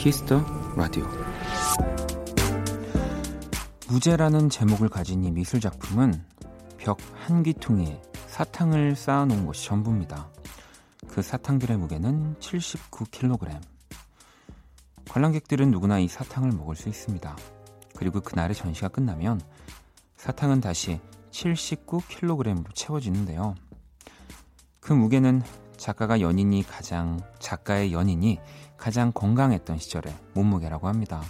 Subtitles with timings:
[0.00, 0.42] Kiss the
[0.76, 1.04] Radio
[3.86, 6.24] 무제라는 제목을 가진 이 미술 작품은
[6.78, 6.96] 벽
[7.26, 10.30] 한 귀퉁이에 사탕을 쌓아놓은 것이 전부입니다.
[11.06, 13.60] 그 사탕들의 무게는 79kg.
[15.10, 17.36] 관람객들은 누구나 이 사탕을 먹을 수 있습니다.
[17.94, 19.38] 그리고 그날의 전시가 끝나면
[20.16, 20.98] 사탕은 다시
[21.30, 23.54] 79kg으로 채워지는데요.
[24.80, 25.42] 그 무게는
[25.80, 28.38] 작가가 연인이 가장 작가의 연인이
[28.76, 31.22] 가장 건강했던 시절의 몸무게라고 합니다.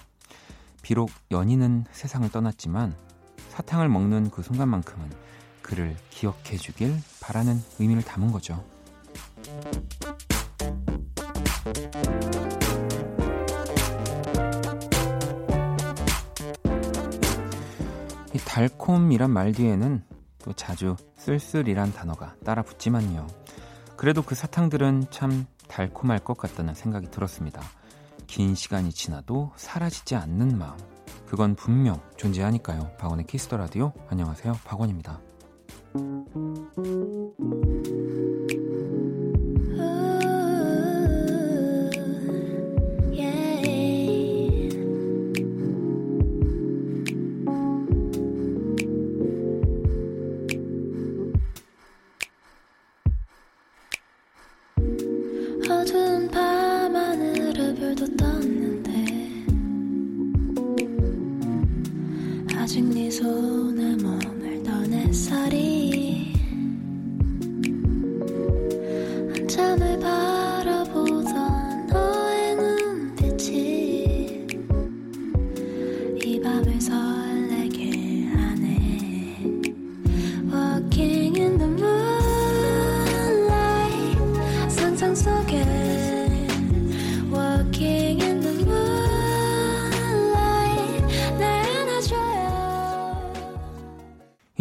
[0.83, 2.97] 비록 연인은 세상을 떠났지만
[3.51, 5.09] 사탕을 먹는 그 순간만큼은
[5.63, 8.65] 그를 기억해 주길 바라는 의미를 담은 거죠.
[18.35, 20.02] 이 달콤이란 말 뒤에는
[20.41, 23.29] 또 자주 쓸쓸이란 단어가 따라 붙지만요.
[24.01, 27.60] 그래도 그 사탕들은 참 달콤할 것 같다는 생각이 들었습니다.
[28.26, 30.79] 긴 시간이 지나도 사라지지 않는 마음.
[31.26, 32.93] 그건 분명 존재하니까요.
[32.96, 33.93] 박원의 Kiss the Radio.
[34.09, 34.54] 안녕하세요.
[34.65, 35.21] 박원입니다.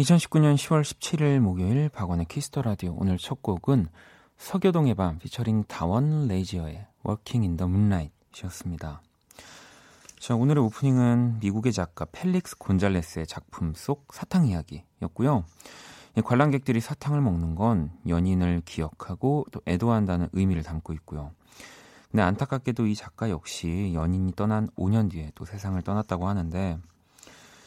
[0.00, 3.88] 2019년 10월 17일 목요일 박원의 Kiss the Radio 오늘 첫 곡은
[4.38, 9.02] 서교동의 밤 피처링 다원 레이지어의 Walking in the Moonlight이었습니다.
[10.18, 15.44] 자, 오늘의 오프닝은 미국의 작가 펠릭스 곤잘레스의 작품 속 사탕 이야기였고요.
[16.24, 21.32] 관람객들이 사탕을 먹는 건 연인을 기억하고 또 애도한다는 의미를 담고 있고요.
[22.10, 26.78] 근데 안타깝게도 이 작가 역시 연인이 떠난 5년 뒤에 또 세상을 떠났다고 하는데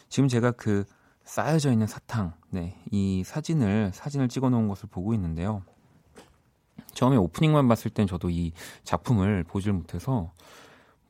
[0.09, 0.85] 지금 제가 그
[1.23, 5.63] 쌓여져 있는 사탕, 네, 이 사진을 사진을 찍어 놓은 것을 보고 있는데요.
[6.93, 8.53] 처음에 오프닝만 봤을 땐 저도 이
[8.83, 10.31] 작품을 보질 못해서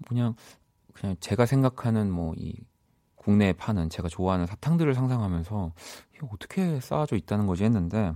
[0.07, 0.35] 그냥
[0.93, 2.55] 그냥 제가 생각하는 뭐 이
[3.23, 5.71] 국내에 파는 제가 좋아하는 사탕들을 상상하면서
[6.13, 8.13] 이게 어떻게 쌓아져 있다는 거지 했는데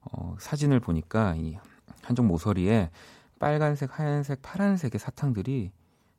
[0.00, 1.56] 어, 사진을 보니까 이
[2.02, 2.90] 한쪽 모서리에
[3.38, 5.70] 빨간색, 하얀색, 파란색의 사탕들이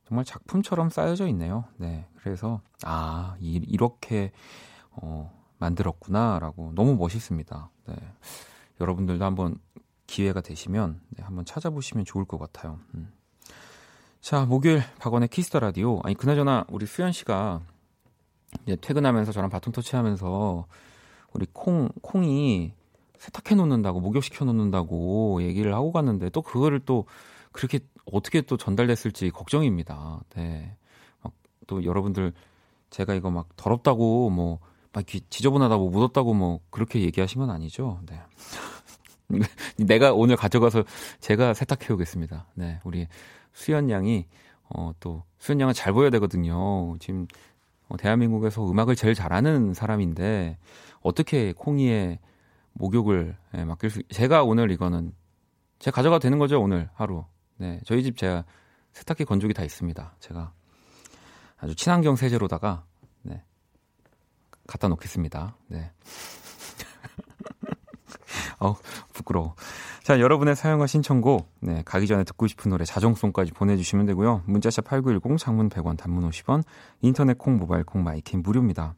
[0.08, 1.66] 정말 작품처럼 쌓여져 있네요.
[1.76, 4.32] 네, 그래서 아 이, 이렇게
[4.92, 7.70] 어, 만들었구나라고 너무 멋있습니다.
[7.88, 7.96] 네.
[8.80, 9.60] 여러분들도 한번
[10.08, 12.80] 기회가 되시면 네, 한번 찾아보시면 좋을 것 같아요.
[12.96, 13.12] 음.
[14.22, 16.00] 자, 목요일 박원의 Kiss the Radio.
[16.04, 17.62] 아니 그나저나 우리 수현 씨가
[18.64, 20.66] 이제 퇴근하면서 저랑 바톤 터치하면서
[21.34, 22.74] 우리 콩 콩이
[23.18, 27.06] 세탁해 놓는다고 목욕시켜 놓는다고 얘기를 하고 갔는데 또 그거를 또
[27.52, 30.22] 그렇게 어떻게 또 전달됐을지 걱정입니다.
[30.36, 30.76] 네.
[31.22, 31.34] 막
[31.70, 32.34] 또 여러분들
[32.90, 34.60] 제가 이거 막 더럽다고 뭐
[34.94, 38.02] 막 지저분하다고 묻었다고 뭐 그렇게 얘기하신 건 아니죠.
[38.08, 38.20] 네.
[39.78, 40.84] 내가 오늘 가져가서
[41.20, 42.48] 제가 세탁해 오겠습니다.
[42.56, 43.08] 네, 우리
[43.54, 44.26] 수연 양이
[44.70, 46.98] 어, 또 수연 양은 잘 보여야 되거든요.
[47.00, 47.28] 지금
[47.88, 50.58] 어, 대한민국에서 음악을 제일 잘하는 사람인데
[51.02, 52.20] 어떻게 콩이의
[52.74, 54.04] 목욕을 예, 맡길 수?
[54.10, 55.14] 제가 오늘 이거는
[55.80, 57.26] 제가 가져가도 되는 거죠 오늘 하루.
[57.58, 58.46] 네, 저희 집 제가
[58.94, 60.16] 세탁기 건조기 다 있습니다.
[60.20, 60.54] 제가
[61.58, 62.86] 아주 친환경 세제로다가
[64.70, 65.56] 갖다 놓겠습니다.
[65.68, 65.92] 네.
[68.60, 68.76] 어,
[69.14, 69.56] 부끄러워.
[70.04, 74.44] 자, 여러분의 사용과 신청곡, 네, 가기 전에 듣고 싶은 노래 자정송까지 보내주시면 되고요.
[74.46, 76.64] 문자샵 8910, 장문 100원, 단문 50원,
[77.02, 78.96] 인터넷 콩, 모바일 콩, 마이킹 무료입니다.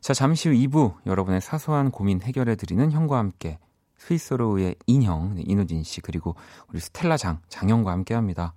[0.00, 3.58] 자, 잠시 후 2부, 여러분의 사소한 고민 해결해드리는 형과 함께,
[3.98, 6.34] 스위스로의 인형, 네, 이노진 씨, 그리고
[6.68, 8.54] 우리 스텔라 장, 장형과 함께 합니다.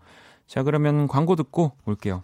[0.48, 2.24] 자, 그러면 광고 듣고 올게요.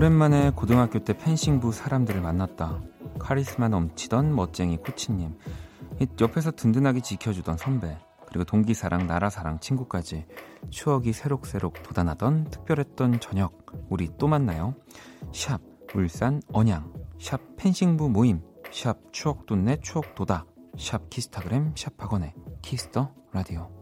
[0.00, 2.80] 오랜만에 고등학교 때 펜싱부 사람들을 만났다.
[3.18, 5.36] 카리스마 넘치던 멋쟁이 코치님,
[6.18, 10.24] 옆에서 든든하게 지켜주던 선배, 그리고 동기사랑, 나라사랑, 친구까지
[10.70, 13.66] 추억이 새록새록 돋아나던 특별했던 저녁.
[13.90, 14.74] 우리 또 만나요.
[15.34, 15.60] 샵
[15.94, 18.40] 울산 언양, 샵 펜싱부 모임,
[18.72, 20.46] 샵 추억 돋네 추억 돋아,
[20.78, 22.32] 샵 키스타그램, 샵 학원의
[22.62, 23.79] 키스터 라디오.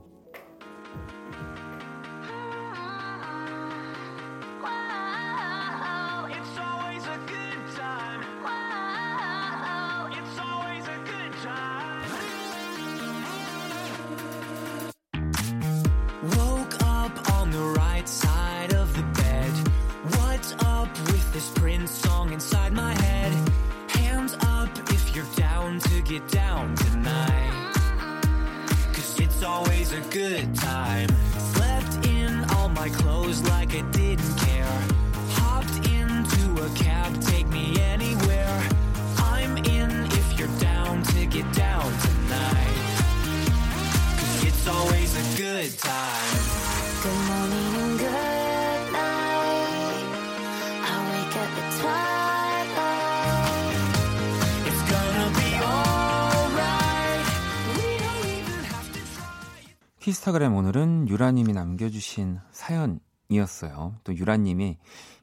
[60.09, 63.97] 키스타그램 오늘은 유라님이 남겨주신 사연이었어요.
[64.05, 64.79] 또 유라님이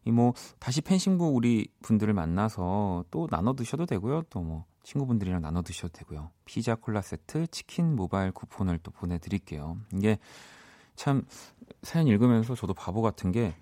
[0.06, 4.22] 이뭐 다시 펜싱부 우리 분들을 만나서 또 나눠 드셔도 되고요.
[4.30, 6.30] 또 뭐 친구분들이랑 나눠 드셔도 되고요.
[6.46, 9.78] 피자 콜라 세트, 치킨 모바일 쿠폰을 또 보내드릴게요.
[9.96, 10.20] 이게
[10.96, 11.24] 참
[11.82, 13.56] 사연 읽으면서 저도 바보 같은 게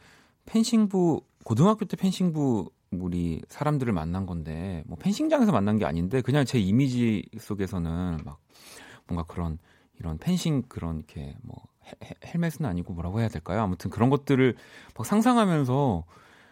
[0.46, 6.60] 펜싱부 고등학교 때 펜싱부 우리 사람들을 만난 건데 뭐 펜싱장에서 만난 게 아닌데 그냥 제
[6.60, 8.42] 이미지 속에서는 막
[9.08, 9.58] 뭔가 그런
[10.04, 11.56] 이런 펜싱 그런 이렇게 뭐
[12.26, 13.62] 헬멧은 아니고 뭐라고 해야 될까요?
[13.62, 14.56] 아무튼 그런 것들을
[14.98, 16.04] 막 상상하면서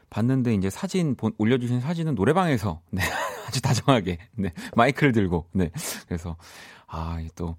[0.09, 3.01] 봤는데 이제 사진 본, 올려주신 사진은 노래방에서 네
[3.48, 5.69] 아주 다정하게 네 마이크를 들고 네
[6.07, 6.38] 그래서
[6.88, 7.57] 아또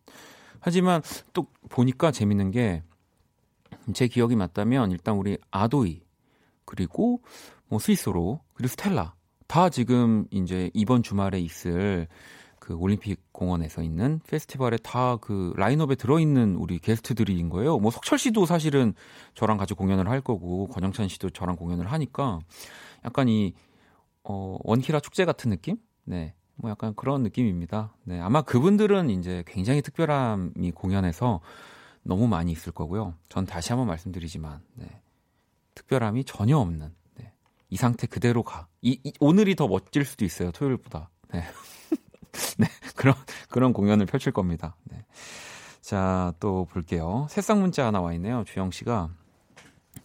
[0.60, 1.02] 하지만
[1.32, 2.82] 또 보니까 재밌는 게
[3.94, 6.02] 제 기억이 맞다면 일단 우리 아도이
[6.64, 7.22] 그리고
[7.68, 9.14] 뭐 스위스로 그리고 스텔라
[9.46, 12.06] 다 지금 이제 이번 주말에 있을
[12.68, 17.78] 그 올림픽 공원에서 있는 페스티벌에 다 그 라인업에 들어있는 우리 게스트들인 거예요.
[17.78, 18.92] 뭐 석철 씨도 사실은
[19.34, 22.40] 저랑 같이 공연을 할 거고 권영찬 씨도 저랑 공연을 하니까
[23.06, 23.54] 약간 이
[24.22, 25.78] 어, 원키라 축제 같은 느낌?
[26.04, 26.34] 네.
[26.56, 27.94] 뭐 약간 그런 느낌입니다.
[28.04, 28.20] 네.
[28.20, 31.40] 아마 그분들은 이제 굉장히 특별함이 공연에서
[32.02, 33.14] 너무 많이 있을 거고요.
[33.30, 35.00] 전 다시 한번 말씀드리지만, 네.
[35.74, 37.32] 특별함이 전혀 없는, 네.
[37.70, 38.66] 이 상태 그대로 가.
[38.82, 40.50] 이, 이 오늘이 더 멋질 수도 있어요.
[40.52, 41.08] 토요일보다.
[41.32, 41.44] 네.
[42.58, 42.66] 네,
[42.96, 43.14] 그런,
[43.48, 44.76] 그런 공연을 펼칠 겁니다.
[44.84, 45.04] 네.
[45.80, 47.26] 자, 또 볼게요.
[47.30, 48.44] 새싹 문자 하나 와 있네요.
[48.46, 49.10] 주영 씨가.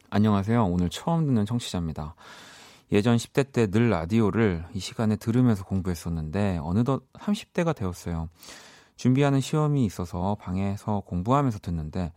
[0.10, 0.65] 안녕하세요.
[0.65, 2.15] 오늘 처음 듣는 청취자입니다.
[2.92, 8.30] 예전 10대 때 늘 라디오를 이 시간에 들으면서 공부했었는데, 어느덧 30대가 되었어요.
[8.96, 12.13] 준비하는 시험이 있어서 방에서 공부하면서 듣는데,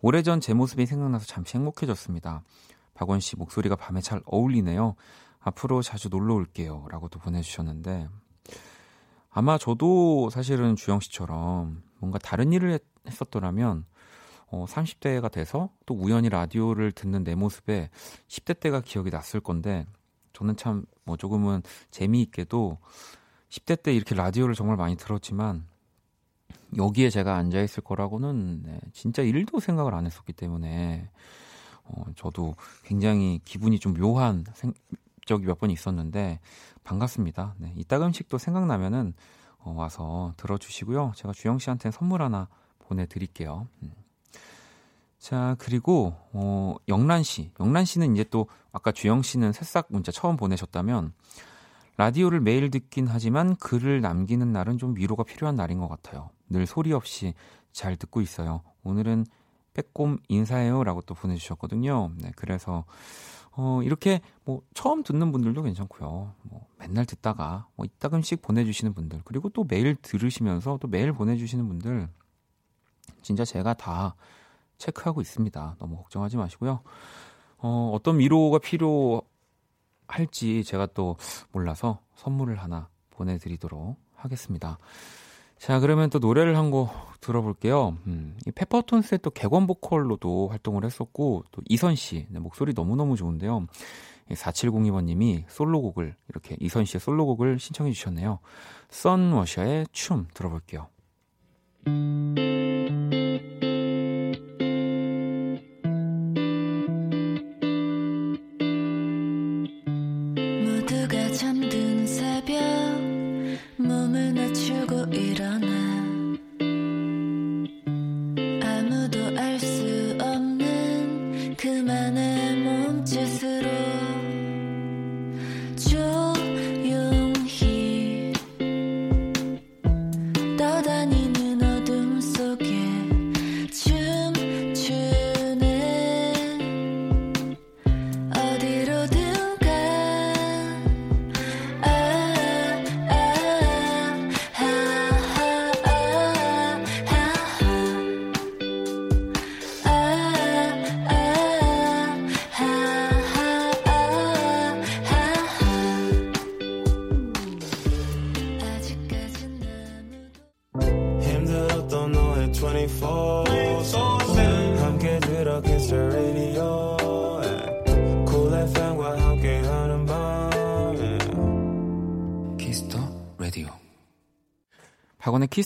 [0.00, 2.42] 오래전 제 모습이 생각나서 잠시 행복해졌습니다.
[2.94, 4.94] 박원 씨 목소리가 밤에 잘 어울리네요.
[5.40, 6.86] 앞으로 자주 놀러 올게요.
[6.90, 8.08] 라고 도 보내주셨는데,
[9.30, 12.72] 아마 저도 사실은 주영 씨처럼 뭔가 다른 일을
[13.06, 13.84] 했, 었더라면
[14.48, 17.90] 어, 30대가 돼서 또 우연히 라디오를 듣는 내 모습에
[18.28, 19.86] 10대 때가 기억이 났을 건데
[20.32, 22.78] 저는 참 뭐 조금은 재미있게도
[23.48, 25.66] 10대 때 이렇게 라디오를 정말 많이 들었지만
[26.76, 31.10] 여기에 제가 앉아 있을 거라고는 네, 진짜 일도 생각을 안 했었기 때문에
[31.82, 34.72] 어, 저도 굉장히 기분이 좀 묘한 생,
[35.26, 36.38] 적이 몇 번 있었는데
[36.90, 37.54] 반갑습니다.
[37.58, 39.14] 네, 이따 음식도 생각나면은
[39.58, 41.12] 어, 와서 들어주시고요.
[41.14, 42.48] 제가 주영 씨한테 선물 하나
[42.80, 43.68] 보내드릴게요.
[43.82, 43.92] 음.
[45.18, 47.52] 자, 그리고, 어, 영란 씨.
[47.60, 51.12] 영란 씨는 이제 또, 아까 주영 씨는 새싹 문자 처음 보내셨다면,
[51.96, 56.30] 라디오를 매일 듣긴 하지만 글을 남기는 날은 좀 위로가 필요한 날인 것 같아요.
[56.48, 57.34] 늘 소리 없이
[57.70, 58.62] 잘 듣고 있어요.
[58.82, 59.26] 오늘은
[59.74, 60.82] 빼꼼 인사해요.
[60.82, 62.10] 라고 또 보내주셨거든요.
[62.16, 62.84] 네, 그래서,
[63.52, 66.34] 어, 이렇게 뭐 처음 듣는 분들도 괜찮고요.
[66.42, 72.08] 뭐 맨날 듣다가 뭐 이따금씩 보내주시는 분들, 그리고 또 매일 들으시면서 또 매일 보내주시는 분들,
[73.22, 74.14] 진짜 제가 다
[74.78, 75.76] 체크하고 있습니다.
[75.78, 76.80] 너무 걱정하지 마시고요.
[77.58, 79.24] 어, 어떤 위로가 필요할지
[80.64, 81.16] 제가 또
[81.52, 84.78] 몰라서 선물을 하나 보내드리도록 하겠습니다.
[85.60, 86.90] 자, 그러면 또 노래를 한 곡
[87.20, 87.98] 들어볼게요.
[88.06, 93.66] 음, 이 페퍼톤스의 또 객원 보컬로도 활동을 했었고, 또 이선 씨, 네, 목소리 너무너무 좋은데요.
[94.30, 98.38] 4702번님이 솔로곡을, 이렇게 이선 씨의 솔로곡을 신청해 주셨네요.
[98.88, 100.88] 썬워셔의 춤 들어볼게요.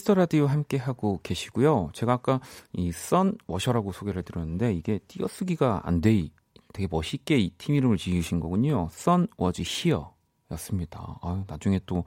[0.05, 1.89] Kiss the Radio 함께 하고 계시고요.
[1.93, 2.39] 제가 아까
[2.73, 6.29] 이 Sun Washer라고 소개를 드렸는데 이게 띄어쓰기가 안 돼.
[6.73, 8.87] 되게 멋있게 이 팀 이름을 지으신 거군요.
[8.91, 11.17] Sun Was Here였습니다.
[11.21, 12.03] 아, 나중에 또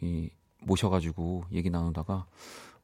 [0.00, 2.24] 이 모셔가지고 얘기 나누다가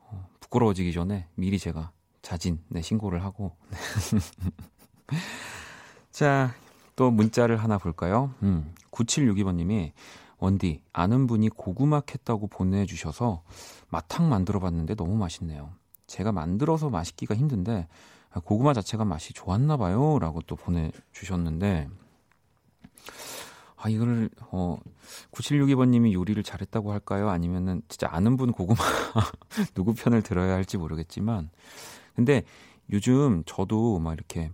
[0.00, 3.56] 어, 부끄러워지기 전에 미리 제가 자진 네, 신고를 하고
[6.10, 6.52] 자,
[6.96, 8.34] 또 문자를 하나 볼까요?
[8.42, 9.92] 음, 9762번님이
[10.38, 13.42] 원디, 아는 분이 고구마 캤다고 보내주셔서
[13.88, 15.72] 마탕 만들어 봤는데 너무 맛있네요.
[16.06, 17.88] 제가 만들어서 맛있기가 힘든데,
[18.44, 20.18] 고구마 자체가 맛이 좋았나 봐요.
[20.18, 21.88] 라고 또 보내주셨는데,
[23.76, 24.78] 아, 이거를, 어,
[25.32, 27.28] 9762번님이 요리를 잘했다고 할까요?
[27.28, 28.78] 아니면은 진짜 아는 분 고구마,
[29.74, 31.50] 누구 편을 들어야 할지 모르겠지만,
[32.14, 32.42] 근데
[32.90, 34.50] 요즘 저도 막 이렇게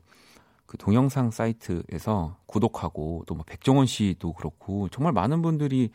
[0.70, 5.90] 그 동영상 사이트에서 구독하고 또 뭐 백종원 씨도 그렇고 정말 많은 분들이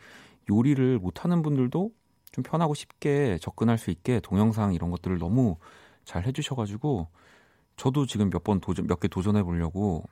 [0.50, 1.90] 요리를 못하는 분들도
[2.32, 5.56] 좀 편하고 쉽게 접근할 수 있게 동영상 이런 것들을 너무
[6.04, 7.08] 잘 해주셔가지고
[7.76, 10.04] 저도 지금 몇 번 도전 몇 개 도전해 보려고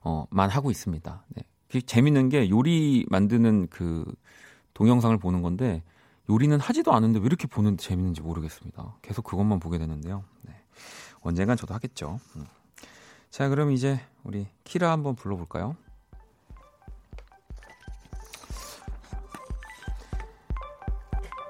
[0.00, 1.24] 어만 하고 있습니다.
[1.34, 1.80] 네.
[1.80, 4.04] 재밌는 게 요리 만드는 그
[4.74, 5.82] 동영상을 보는 건데
[6.30, 8.98] 요리는 하지도 않은데 왜 이렇게 보는데 재밌는지 모르겠습니다.
[9.02, 10.24] 계속 그것만 보게 되는데요.
[10.42, 10.54] 네.
[11.22, 12.20] 언젠간 저도 하겠죠.
[12.36, 12.46] 음.
[13.36, 15.76] 자, 그럼 이제 우리 키라 한번 불러볼까요?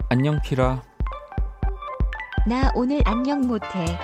[0.09, 0.83] 안녕, 키라.
[2.49, 3.97] 나 오늘 안녕 못해.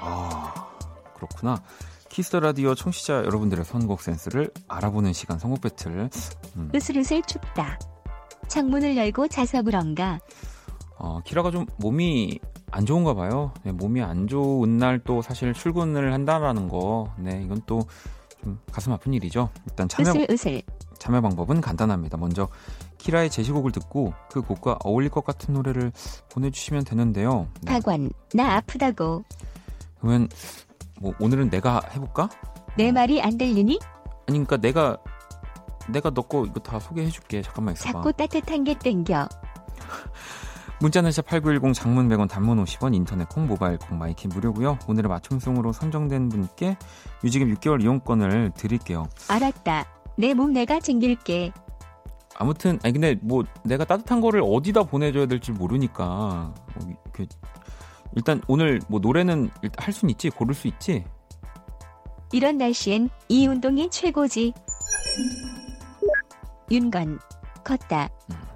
[0.00, 0.72] 아,
[1.14, 1.62] 그렇구나.
[2.08, 6.10] Kiss the Radio 청취자 여러분들의 선곡 센스를 알아보는 시간 선곡 배틀.
[6.56, 6.72] 음.
[6.74, 7.78] 으슬으슬 춥다.
[8.48, 10.18] 창문을 열고 자서 그런가.
[10.96, 12.40] 어, 키라가 좀 몸이
[12.72, 13.52] 안 좋은가 봐요.
[13.64, 17.80] 네, 몸이 안 좋은 날 또 사실 출근을 한다라는 거, 네, 이건 또
[18.42, 19.50] 좀 가슴 아픈 일이죠.
[19.68, 20.62] 일단 참여, 으슬, 으슬.
[20.98, 22.16] 참여 방법은 간단합니다.
[22.16, 22.48] 먼저
[22.98, 25.92] 키라의 제시곡을 듣고 그 곡과 어울릴 것 같은 노래를
[26.30, 27.48] 보내주시면 되는데요.
[27.62, 27.72] 네.
[27.72, 29.24] 박원, 나 아프다고.
[30.00, 30.28] 그러면
[31.00, 32.28] 뭐 오늘은 내가 해볼까?
[32.76, 33.78] 내 말이 안 들리니?
[34.26, 34.96] 아니 그러니까 내가
[35.88, 37.42] 내가 넣고 이거 다 소개해줄게.
[37.42, 37.92] 잠깐만 있어봐.
[37.92, 39.28] 자꾸 따뜻한 게 땡겨.
[40.80, 44.78] 문자는 샵8910 장문 100원 단문 50원 인터넷 콩 모바일 콩 마이키 무료고요.
[44.88, 46.76] 오늘의 맞춤song으로 선정된 분께
[47.22, 49.06] 뮤직앱 6개월 이용권을 드릴게요.
[49.28, 49.86] 알았다.
[50.16, 51.52] 내 몸 내가 챙길게.
[52.36, 57.26] 아무튼 아니 근데 뭐 내가 따뜻한 거를 어디다 보내줘야 될지 모르니까 뭐, 그,
[58.16, 61.04] 일단 오늘 뭐 노래는 할 수는 있지 고를 수 있지.
[62.32, 64.54] 이런 날씨엔 이 운동이 최고지.
[66.70, 67.18] 윤건
[67.64, 68.08] 걷다.
[68.30, 68.49] 음.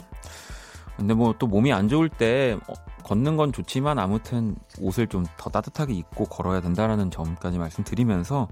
[0.97, 2.73] 근데 뭐 또 몸이 안 좋을 때 어,
[3.05, 8.49] 걷는 건 좋지만 아무튼 옷을 좀 더 따뜻하게 입고 걸어야 된다라는 점까지 말씀드리면서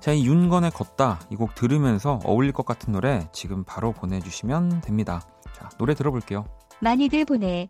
[0.00, 5.22] 자, 이 윤건의 걷다 이 곡 들으면서 어울릴 것 같은 노래 지금 바로 보내주시면 됩니다.
[5.54, 6.44] 자, 노래 들어볼게요.
[6.80, 7.68] 많이들 보내.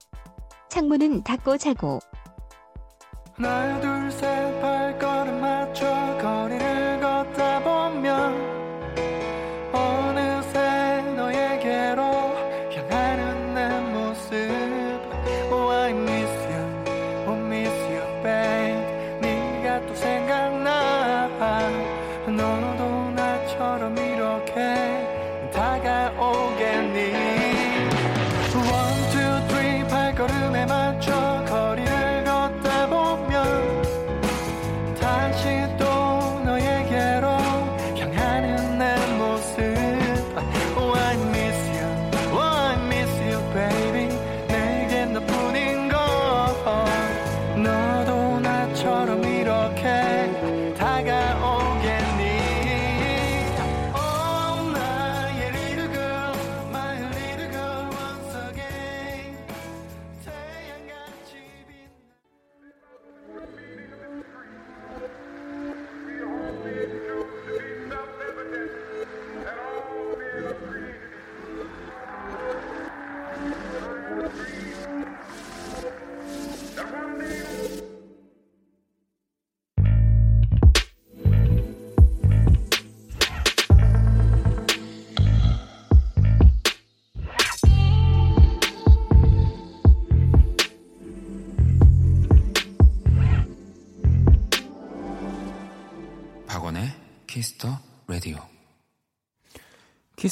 [0.69, 1.99] 창문은 닫고 자고.
[3.37, 4.50] 하나 둘 셋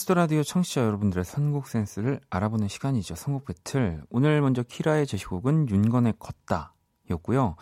[0.09, 3.15] Kiss the Radio 청취자 여러분들의 선곡 센스를 알아보는 시간이죠.
[3.15, 4.03] 선곡 배틀.
[4.09, 6.73] 오늘 먼저 키라의 제시곡은 윤건의 걷다
[7.11, 7.57] 였고요.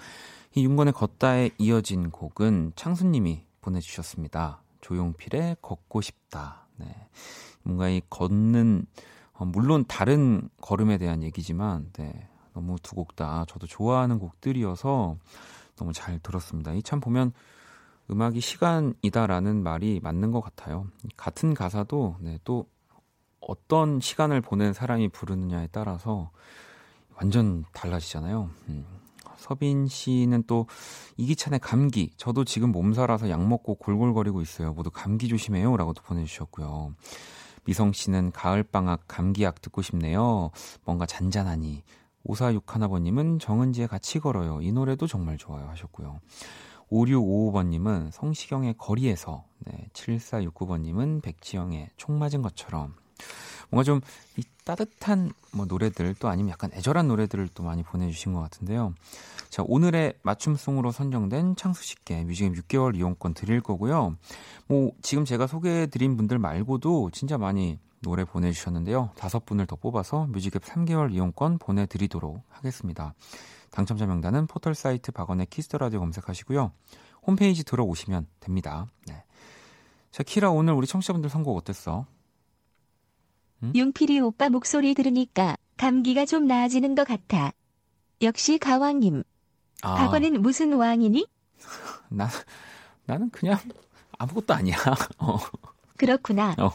[0.54, 4.62] 이 윤건의 걷다에 이어진 곡은 창수님이 보내주셨습니다.
[4.80, 6.68] 조용필의 걷고 싶다.
[6.76, 6.86] 네.
[7.64, 8.86] 뭔가 이 걷는,
[9.32, 12.28] 어, 물론 다른 걸음에 대한 얘기지만, 네.
[12.54, 15.16] 너무 두 곡 다 저도 좋아하는 곡들이어서
[15.74, 16.74] 너무 잘 들었습니다.
[16.74, 17.32] 이 참 보면
[18.10, 20.86] 음악이 시간이다라는 말이 맞는 것 같아요.
[21.16, 22.66] 같은 가사도 네, 또
[23.40, 26.30] 어떤 시간을 보낸 사람이 부르느냐에 따라서
[27.14, 28.50] 완전 달라지잖아요.
[28.68, 28.86] 음.
[29.36, 30.66] 서빈 씨는 또
[31.16, 32.10] 이기찬의 감기.
[32.16, 34.72] 저도 지금 몸살아서 약 먹고 골골거리고 있어요.
[34.72, 35.76] 모두 감기 조심해요.
[35.76, 36.94] 라고도 보내주셨고요.
[37.64, 40.50] 미성 씨는 가을방학 감기약 듣고 싶네요.
[40.84, 41.82] 뭔가 잔잔하니.
[42.26, 44.60] 5461번님은 정은지의 같이 걸어요.
[44.62, 45.68] 이 노래도 정말 좋아요.
[45.68, 46.20] 하셨고요.
[46.90, 52.94] 5655번님은 성시경의 거리에서, 네, 7469번님은 백지영의 총 맞은 것처럼.
[53.70, 54.00] 뭔가 좀
[54.36, 58.94] 이 따뜻한 뭐 노래들 또 아니면 약간 애절한 노래들을 또 많이 보내주신 것 같은데요.
[59.48, 64.16] 자, 오늘의 맞춤송으로 선정된 창수 씨께 뮤직앱 6개월 이용권 드릴 거고요.
[64.66, 69.10] 뭐, 지금 제가 소개해드린 분들 말고도 진짜 많이 노래 보내주셨는데요.
[69.16, 73.14] 다섯 분을 더 뽑아서 뮤직앱 3개월 이용권 보내드리도록 하겠습니다.
[73.70, 76.72] 당첨자 명단은 포털 사이트 박원의 Kiss the Radio 검색하시고요.
[77.26, 78.86] 홈페이지 들어오시면 됩니다.
[79.06, 79.24] 네.
[80.10, 82.06] 자, 키라 오늘 우리 청취자분들 선곡 어땠어?
[83.62, 83.72] 응?
[83.76, 87.52] 용필이 오빠 목소리 들으니까 감기가 좀 나아지는 것 같아.
[88.22, 89.24] 역시 가왕님.
[89.82, 89.94] 아.
[89.94, 91.26] 박원은 무슨 왕이니?
[92.10, 92.28] 나
[93.04, 93.58] 나는 그냥
[94.18, 94.76] 아무것도 아니야.
[95.18, 95.38] 어.
[95.96, 96.54] 그렇구나.
[96.58, 96.70] 어.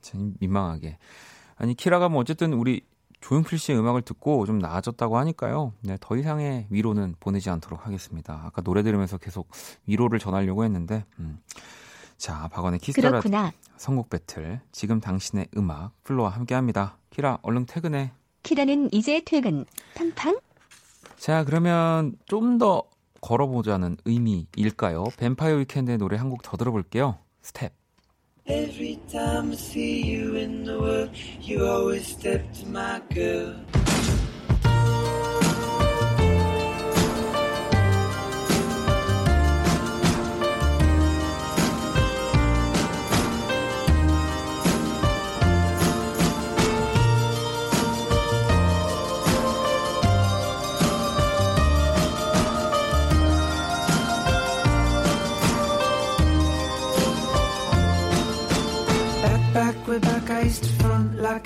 [0.00, 0.98] 참 민망하게.
[1.56, 2.82] 아니 키라가 뭐 어쨌든 우리
[3.26, 5.72] 조용필 씨의 음악을 듣고 좀 나아졌다고 하니까요.
[5.80, 8.40] 네, 더 이상의 위로는 보내지 않도록 하겠습니다.
[8.44, 9.48] 아까 노래 들으면서 계속
[9.86, 11.40] 위로를 전하려고 했는데, 음.
[12.16, 13.20] 자, 박원의 Kiss the Radio
[13.76, 14.60] 선곡 배틀.
[14.70, 16.98] 지금 당신의 음악 FLO와 함께 합니다.
[17.10, 18.12] 키라, 얼른 퇴근해.
[18.44, 19.64] 키라는 이제 퇴근.
[19.96, 20.38] 팡팡.
[21.16, 22.84] 자, 그러면 좀 더
[23.22, 25.02] 걸어보자는 의미일까요?
[25.16, 27.18] Vampire Weekend의 노래 한 곡 더 들어볼게요.
[27.42, 27.72] 스텝.
[28.48, 33.56] Every time I see you in the world, you always step to my girl.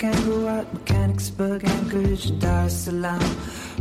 [0.00, 3.20] can't go out, Mechanicsburg, Anchorage, Dar es Salaam.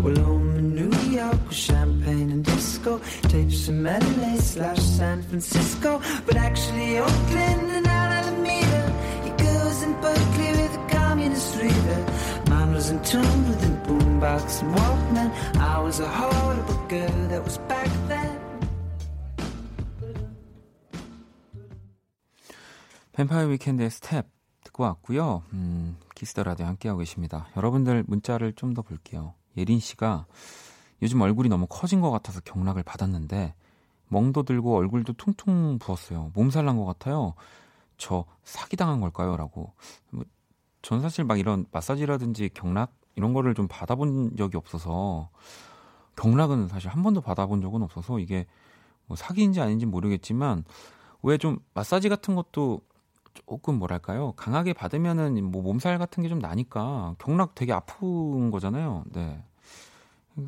[0.01, 2.99] Well, home in New York with champagne and disco.
[3.29, 6.01] Tapes from LA slash San Francisco.
[6.25, 8.83] But actually, Oakland and Alameda.
[9.23, 12.05] He goes in Berkeley with a communist reader.
[12.49, 15.29] Mine was in tune with a boombox and Walkman.
[15.59, 18.31] I was a horrible girl that was back then.
[23.13, 24.27] 뱀파이어 위켄드의 스텝
[24.65, 25.43] 듣고 왔고요.
[25.53, 27.48] 음, 키스터 라디오 함께하고 계십니다.
[27.56, 29.32] 여러분들 문자를 좀 더 볼게요.
[29.56, 30.26] 예린 씨가
[31.00, 33.54] 요즘 얼굴이 너무 커진 것 같아서 경락을 받았는데
[34.08, 36.30] 멍도 들고 얼굴도 퉁퉁 부었어요.
[36.34, 37.32] 몸살 난 것 같아요.
[37.96, 39.38] 저 사기당한 걸까요?
[39.38, 39.72] 라고.
[40.10, 40.24] 뭐,
[40.82, 45.30] 전 사실 막 이런 마사지라든지 경락 이런 거를 좀 받아본 적이 없어서
[46.16, 48.44] 경락은 사실 한 번도 받아본 적은 없어서 이게
[49.06, 50.64] 뭐 사기인지 아닌지 모르겠지만
[51.22, 52.82] 왜 좀 마사지 같은 것도
[53.34, 59.04] 조금 뭐랄까요 강하게 받으면은 뭐 몸살 같은 게 좀 나니까 경락 되게 아픈 거잖아요.
[59.12, 59.42] 네.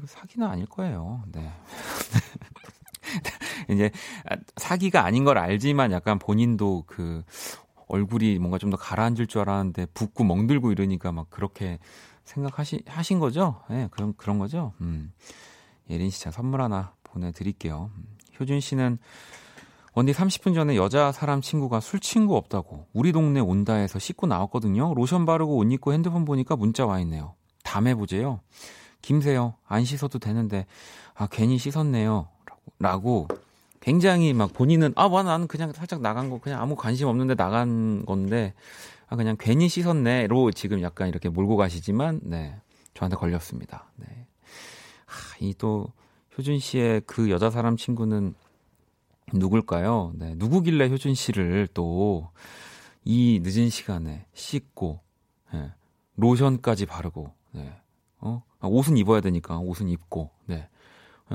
[0.07, 1.23] 사기는 아닐 거예요.
[1.33, 1.53] 네.
[3.69, 3.91] 이제
[4.57, 7.23] 사기가 아닌 걸 알지만 약간 본인도 그
[7.89, 11.79] 얼굴이 뭔가 좀 더 가라앉을 줄 알았는데 붓고 멍들고 이러니까 막 그렇게
[12.25, 13.63] 생각하시 하신 거죠?
[13.69, 14.73] 네, 그런 그런 거죠.
[14.81, 15.13] 음.
[15.91, 17.91] 예린 씨, 자 선물 하나 보내 드릴게요.
[17.97, 18.05] 음,
[18.41, 18.99] 효준 씨는
[19.95, 24.95] 언니 30분 전에 여자 사람 친구가 술 친구 없다고 우리 동네 온다 해서 씻고 나왔거든요.
[24.95, 27.35] 로션 바르고 옷 입고 핸드폰 보니까 문자 와 있네요.
[27.63, 28.41] 다음에 보재요.
[29.03, 29.55] 김세요.
[29.67, 30.67] 안 씻어도 되는데
[31.15, 32.29] 아 괜히 씻었네요.
[32.47, 33.29] 라고, 라고
[33.81, 38.07] 굉장히 막 본인은 아, 와 나는 그냥 살짝 나간 거 그냥 아무 관심 없는데 나간
[38.07, 38.55] 건데
[39.09, 42.57] 아 그냥 괜히 씻었네로 지금 약간 이렇게 몰고 가시지만 네.
[42.95, 43.91] 저한테 걸렸습니다.
[43.97, 44.07] 네.
[45.07, 45.89] 아, 이또
[46.39, 48.35] 효준 씨의 그 여자 사람 친구는
[49.33, 50.13] 누굴까요?
[50.17, 52.31] 네, 누구길래 효준 씨를 또
[53.05, 55.01] 이 늦은 시간에 씻고
[55.53, 55.73] 네,
[56.17, 57.73] 로션까지 바르고 네,
[58.19, 60.69] 어 아, 옷은 입어야 되니까 옷은 입고 네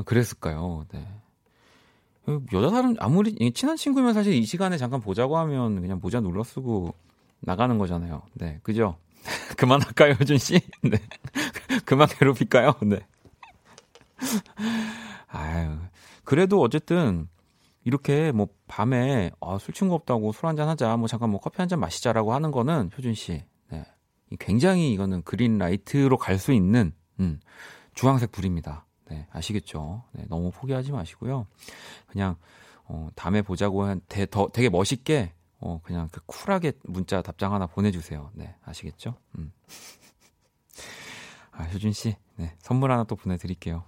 [0.05, 0.85] 그랬을까요?
[0.91, 1.05] 네.
[2.53, 6.93] 여자 사람 아무리 친한 친구면 사실 이 시간에 잠깐 보자고 하면 그냥 모자 눌러 쓰고
[7.39, 8.21] 나가는 거잖아요.
[8.33, 8.97] 네, 그죠?
[9.57, 10.59] 그만할까요, 효준 씨?
[10.83, 10.97] 네,
[11.85, 12.73] 그만 괴롭힐까요?
[12.83, 12.99] 네.
[15.29, 15.77] 아유,
[16.25, 17.29] 그래도 어쨌든
[17.87, 21.69] 이렇게 뭐 밤에 아, 술 친구 없다고 술 한잔 하자, 뭐 잠깐 뭐 커피 한
[21.69, 23.85] 잔 마시자라고 하는 거는 효준 씨, 네.
[24.39, 27.39] 굉장히 이거는 green light로 갈 수 있는 음,
[27.93, 28.85] 주황색 불입니다.
[29.09, 30.03] 네, 아시겠죠?
[30.11, 31.47] 네, 너무 포기하지 마시고요.
[32.07, 32.35] 그냥
[32.83, 37.67] 어, 다음에 보자고 한 대, 더 되게 멋있게 어, 그냥 그 쿨하게 문자 답장 하나
[37.67, 38.31] 보내주세요.
[38.33, 39.15] 네, 아시겠죠?
[39.37, 39.53] 음.
[41.51, 43.85] 아, 효준 씨, 네, 선물 하나 또 보내드릴게요.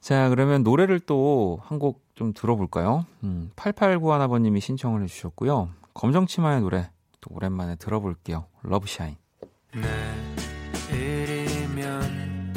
[0.00, 3.06] 자, 그러면 노래를 또 한 곡 좀 들어볼까요?
[3.22, 5.68] 음, 8891아버님이 신청을 해주셨고요.
[5.94, 8.46] 검정치마의 노래 또 오랜만에 들어볼게요.
[8.62, 9.14] 러브샤인.
[10.90, 12.54] 내일이면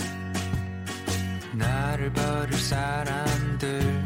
[1.54, 4.01] 나를 버릴 사람들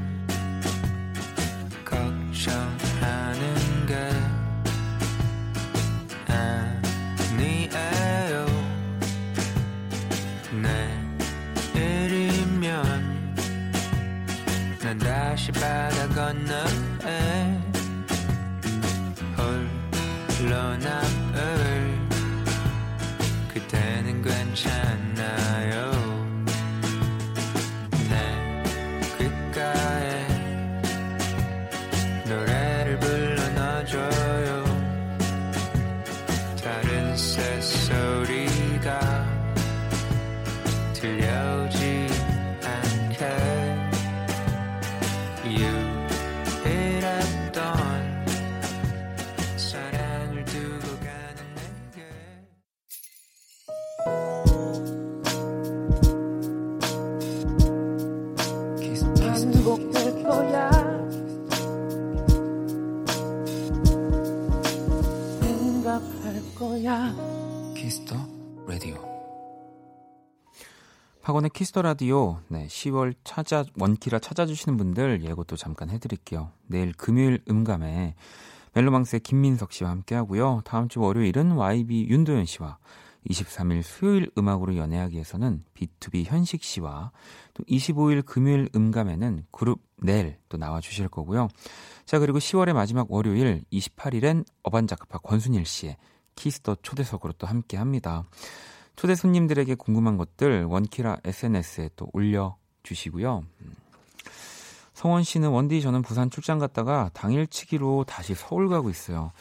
[71.22, 76.52] 박원의 Kiss the Radio 네, 10월 찾아 원키라 찾아주시는 분들 예고도 잠깐 해드릴게요.
[76.68, 78.16] 내일 금요일 음감에
[78.74, 80.64] 멜로망스의 김민석 씨와 함께하고요.
[80.66, 82.78] 다음 주 월요일은 YB 윤도현 씨와
[83.30, 87.12] 23일 수요일 음악으로 연애하기에서는 BTOB 현식 씨와
[87.54, 91.48] 또 25일 금요일 음감에는 그룹 넬 또 나와 주실 거고요.
[92.06, 95.96] 자 그리고 10월의 마지막 월요일 28일엔 어반자카파 권순일 씨의
[96.36, 98.24] Kiss the 초대석으로 또 함께 합니다.
[98.95, 103.43] 초대 손님들에게 궁금한 것들 원키라 SNS에 또 올려주시고요.
[103.62, 103.76] 음.
[104.93, 109.32] 성원 씨는 원디 저는 부산 출장 갔다가 당일치기로 다시 서울 가고 있어요.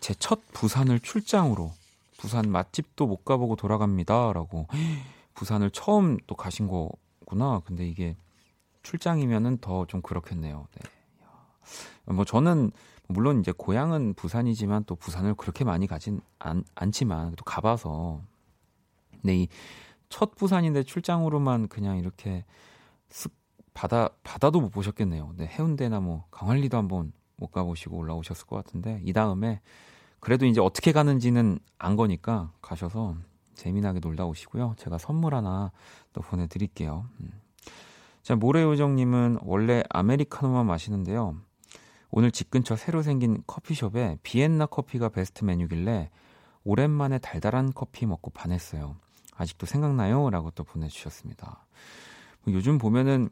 [0.00, 1.72] 제 첫 부산을 출장으로
[2.18, 4.66] 부산 맛집도 못 가보고 돌아갑니다라고
[5.34, 7.60] 부산을 처음 또 가신 거구나.
[7.64, 8.16] 근데 이게
[8.82, 10.66] 출장이면은 더 좀 그렇겠네요.
[10.74, 12.12] 네.
[12.12, 12.70] 뭐 저는
[13.08, 18.22] 물론 이제 고향은 부산이지만 또 부산을 그렇게 많이 가진 않, 않지만 또 가봐서
[19.20, 19.48] 근데 이
[20.14, 22.44] 첫 부산인데 출장으로만 그냥 이렇게
[23.10, 23.32] 쓱
[23.74, 25.34] 바다 바다도 못 보셨겠네요.
[25.36, 29.60] 네, 해운대나 뭐 강원리도 한번 못 가보시고 올라오셨을 것 같은데 이 다음에
[30.20, 33.16] 그래도 이제 어떻게 가는지는 안 거니까 가셔서
[33.54, 34.74] 재미나게 놀다 오시고요.
[34.78, 35.72] 제가 선물 하나
[36.12, 37.08] 또 보내드릴게요.
[37.20, 37.32] 음.
[38.22, 41.36] 자 모래요정님은 원래 아메리카노만 마시는데요.
[42.16, 46.10] 오늘 집 근처 새로 생긴 커피숍에 비엔나 커피가 베스트 메뉴길래
[46.62, 48.96] 오랜만에 달달한 커피 먹고 반했어요.
[49.34, 50.30] 아직도 생각나요?
[50.30, 51.66] 라고 또 보내주셨습니다.
[52.44, 53.28] 뭐 요즘 보면은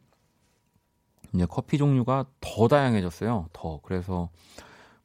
[1.33, 3.49] 이제 커피 종류가 더 다양해졌어요.
[3.53, 3.81] 더.
[3.83, 4.31] 그래서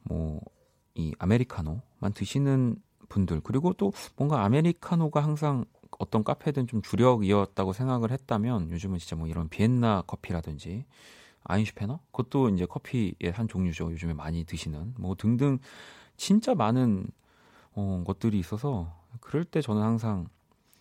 [0.03, 0.41] 뭐
[0.97, 2.75] 이 아메리카노만 드시는
[3.07, 5.63] 분들 그리고 또 뭔가 아메리카노가 항상
[5.99, 10.85] 어떤 카페든 좀 주력이었다고 생각을 했다면 요즘은 진짜 뭐 이런 비엔나 커피라든지
[11.47, 13.91] 아인슈페너 그것도 이제 커피의 한 종류죠.
[13.91, 15.59] 요즘에 많이 드시는 뭐 등등
[16.17, 17.07] 진짜 많은
[17.73, 20.27] 어, 것들이 있어서 그럴 때 저는 항상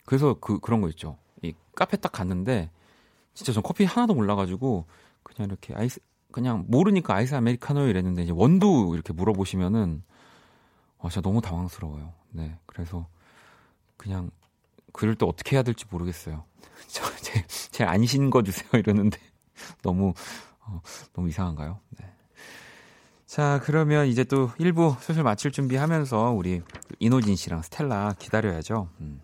[0.04, 1.18] 그래서 그 그런 거 있죠.
[1.42, 2.70] 이 카페 딱 갔는데
[3.34, 4.86] 진짜 전 커피 하나도 몰라가지고
[5.22, 6.00] 그냥 이렇게 아이스
[6.32, 10.02] 그냥 모르니까 아이스 아메리카노 이랬는데 이제 원두 이렇게 물어보시면은
[10.98, 12.12] 아 진짜 너무 당황스러워요.
[12.30, 13.08] 네, 그래서
[13.96, 14.30] 그냥
[14.92, 16.44] 그럴 때 어떻게 해야 될지 모르겠어요.
[16.88, 19.18] 저 제 제일 안신 거 주세요 이러는데
[19.82, 20.14] 너무
[20.66, 20.80] 어,
[21.12, 21.80] 너무 이상한가요?
[21.98, 22.06] 네.
[23.26, 26.62] 자, 그러면 이제 또 1부 슬슬 마칠 준비하면서 우리
[27.00, 28.88] 이노진 씨랑 스텔라 기다려야죠.
[29.00, 29.20] 음.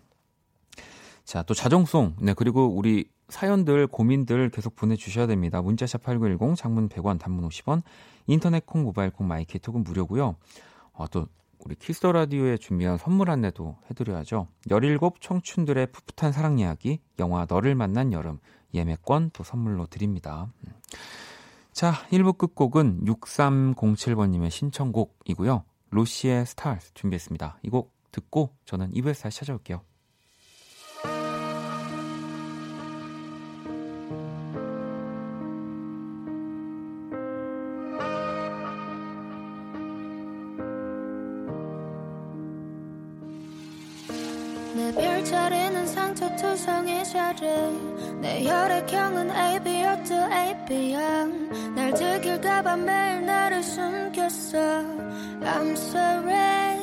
[1.23, 2.17] 자, 또 자정송.
[2.19, 5.61] 네, 그리고 우리 사연들, 고민들 계속 보내주셔야 됩니다.
[5.61, 7.81] 문자샵 8910, 장문 100원, 단문 50원,
[8.27, 10.35] 인터넷 콩, 모바일 콩, My K톡은 무료고요.
[10.91, 11.27] 어, 또
[11.59, 14.47] 우리 Kiss the Radio에 준비한 선물 안내도 해드려야죠.
[14.69, 18.39] 17 청춘들의 풋풋한 사랑 이야기, 영화 너를 만난 여름,
[18.73, 20.51] 예매권 또 선물로 드립니다.
[20.67, 20.73] 음.
[21.73, 25.63] 자, 1부 끝곡은 6307번님의 신청곡이고요.
[25.89, 27.59] 로시의 Stars 준비했습니다.
[27.63, 29.81] 이 곡 듣고 저는 2부에서 다시 찾아올게요.
[46.53, 47.47] 투성이 자리
[48.21, 54.59] 내 혈액형은 AB였도 AB양 날 들킬까봐 매일 나를 숨겼어.
[55.41, 56.77] I'm sorry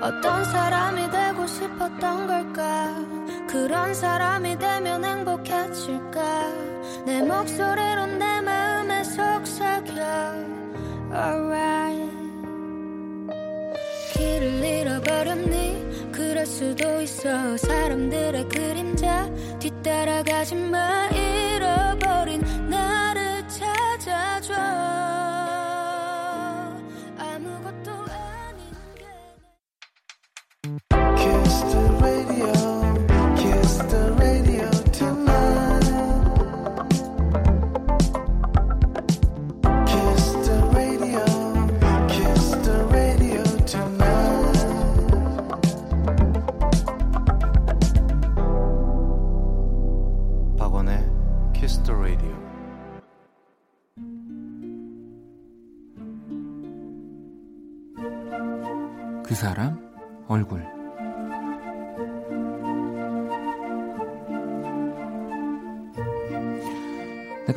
[0.00, 2.94] 어떤 사람이 되고 싶었던 걸까?
[3.48, 6.52] 그런 사람이 되면 행복해질까?
[7.06, 10.00] 내 목소리로 내 마음에 속삭여.
[11.12, 12.12] Alright.
[14.14, 15.79] 길을 잃어버렸니
[16.20, 17.56] 그럴 수도 있어.
[17.56, 19.26] 사람들의 그림자
[19.58, 21.08] 뒤따라가지 마.
[21.08, 24.39] 잃어버린 나를 찾아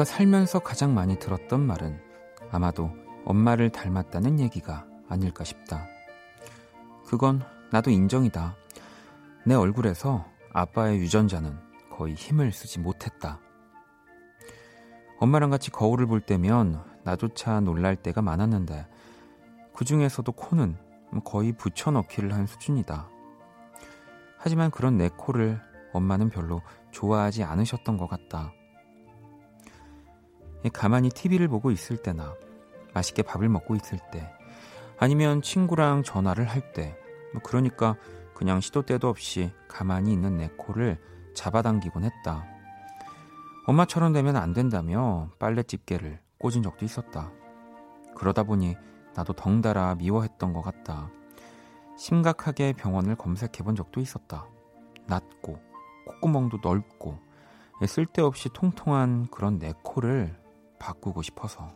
[0.03, 1.97] 내가 살면서 가장 많이 들었던 말은
[2.51, 2.91] 아마도
[3.23, 5.87] 엄마를 닮았다는 얘기가 아닐까 싶다.
[7.05, 8.55] 그건 나도 인정이다.
[9.45, 11.57] 내 얼굴에서 아빠의 유전자는
[11.89, 13.39] 거의 힘을 쓰지 못했다.
[15.19, 18.85] 엄마랑 같이 거울을 볼 때면 나조차 놀랄 때가 많았는데
[19.73, 20.75] 그 중에서도 코는
[21.23, 23.09] 거의 붙여넣기를 한 수준이다.
[24.37, 25.61] 하지만 그런 내 코를
[25.93, 26.61] 엄마는 별로
[26.91, 28.51] 좋아하지 않으셨던 것 같다.
[30.69, 32.35] 가만히 TV를 보고 있을 때나
[32.93, 34.29] 맛있게 밥을 먹고 있을 때
[35.03, 36.97] 아니면 친구랑 전화를 할 때,
[37.33, 37.97] 뭐 그러니까
[38.33, 40.97] 그냥 시도 때도 없이 가만히 있는 내 코를
[41.33, 42.45] 잡아당기곤 했다.
[43.65, 47.31] 엄마처럼 되면 안 된다며 빨래 집게를 꽂은 적도 있었다.
[48.15, 48.75] 그러다 보니
[49.15, 51.09] 나도 덩달아 미워했던 것 같다.
[51.97, 54.47] 심각하게 병원을 검색해 본 적도 있었다.
[55.07, 55.59] 낮고
[56.05, 57.19] 콧구멍도 넓고
[57.85, 60.42] 쓸데없이 통통한 그런 내 코를
[60.83, 61.71] 바꾸고 싶어서.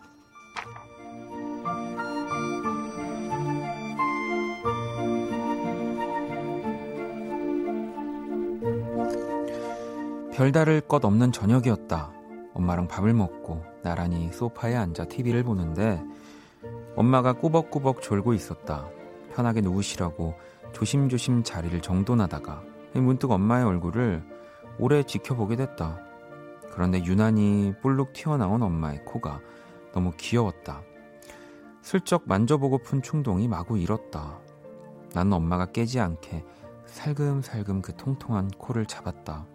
[10.34, 12.12] 별다를 것 없는 저녁이었다.
[12.54, 16.04] 엄마랑 밥을 먹고 나란히 소파에 앉아 TV를 보는데
[16.96, 18.90] 엄마가 꾸벅꾸벅 졸고 있었다.
[19.34, 20.36] 편하게 누우시라고
[20.74, 22.62] 조심조심 자리를 정돈하다가
[22.96, 24.24] 문득 엄마의 얼굴을
[24.80, 26.07] 오래 지켜보게 됐다.
[26.78, 29.42] 그런데 유난히 볼록 튀어나온 엄마의 코가
[29.94, 30.84] 너무 귀여웠다.
[31.82, 34.40] 슬쩍 만져보고픈 충동이 마구 일었다.
[35.12, 36.46] 나는 엄마가 깨지 않게
[36.86, 39.48] 살금살금 그 통통한 코를 잡았다.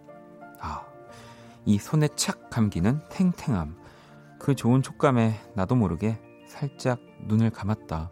[0.59, 0.85] 아,
[1.65, 3.77] 이 손에 착 감기는 탱탱함.
[4.41, 8.11] 그 좋은 촉감에 나도 모르게 살짝 눈을 감았다.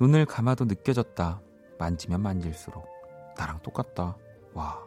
[0.00, 1.40] 눈을 감아도 느껴졌다.
[1.80, 2.86] 만지면 만질수록.
[3.36, 4.16] 나랑 똑같다.
[4.54, 4.78] 와.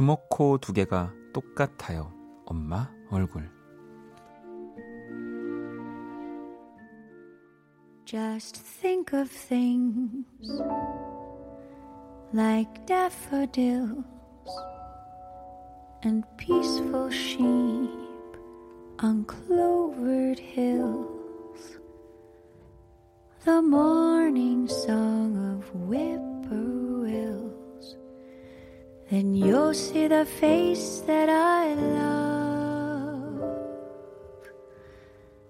[0.00, 2.12] 주먹코 두 개가 똑같아요.
[2.44, 3.50] 엄마 얼굴.
[8.04, 10.24] Just think of things
[12.32, 14.04] like daffodils
[16.04, 17.90] and peaceful sheep
[19.02, 21.80] on clovered hills.
[23.44, 26.89] The morning song of whippoorwills.
[29.11, 33.43] Then you'll see the face that I love.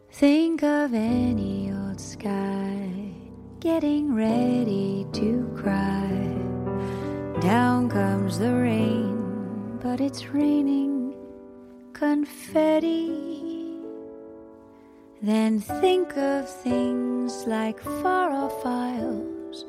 [0.09, 3.13] Think of any old sky
[3.59, 6.09] getting ready to cry.
[7.39, 11.13] Down comes the rain, but it's raining
[11.93, 13.13] confetti.
[15.21, 19.65] Then think of things like far off isles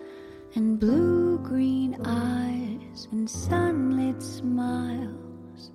[0.54, 2.51] and blue green eyes
[3.12, 5.72] and sunlit smiles.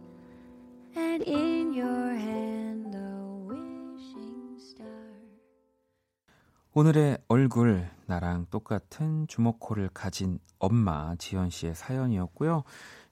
[0.96, 4.88] And in your hand, a wishing star.
[6.74, 12.64] 오늘의 얼굴 나랑 똑같은 주먹코를 가진 엄마 지연 씨의 사연이었고요.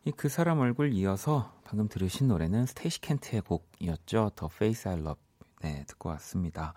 [0.05, 4.31] 이 그 사람 얼굴 이어서 방금 들으신 노래는 스테이시 켄트의 곡이었죠.
[4.53, 5.19] Face I Love.
[5.61, 6.75] 네, 듣고 왔습니다.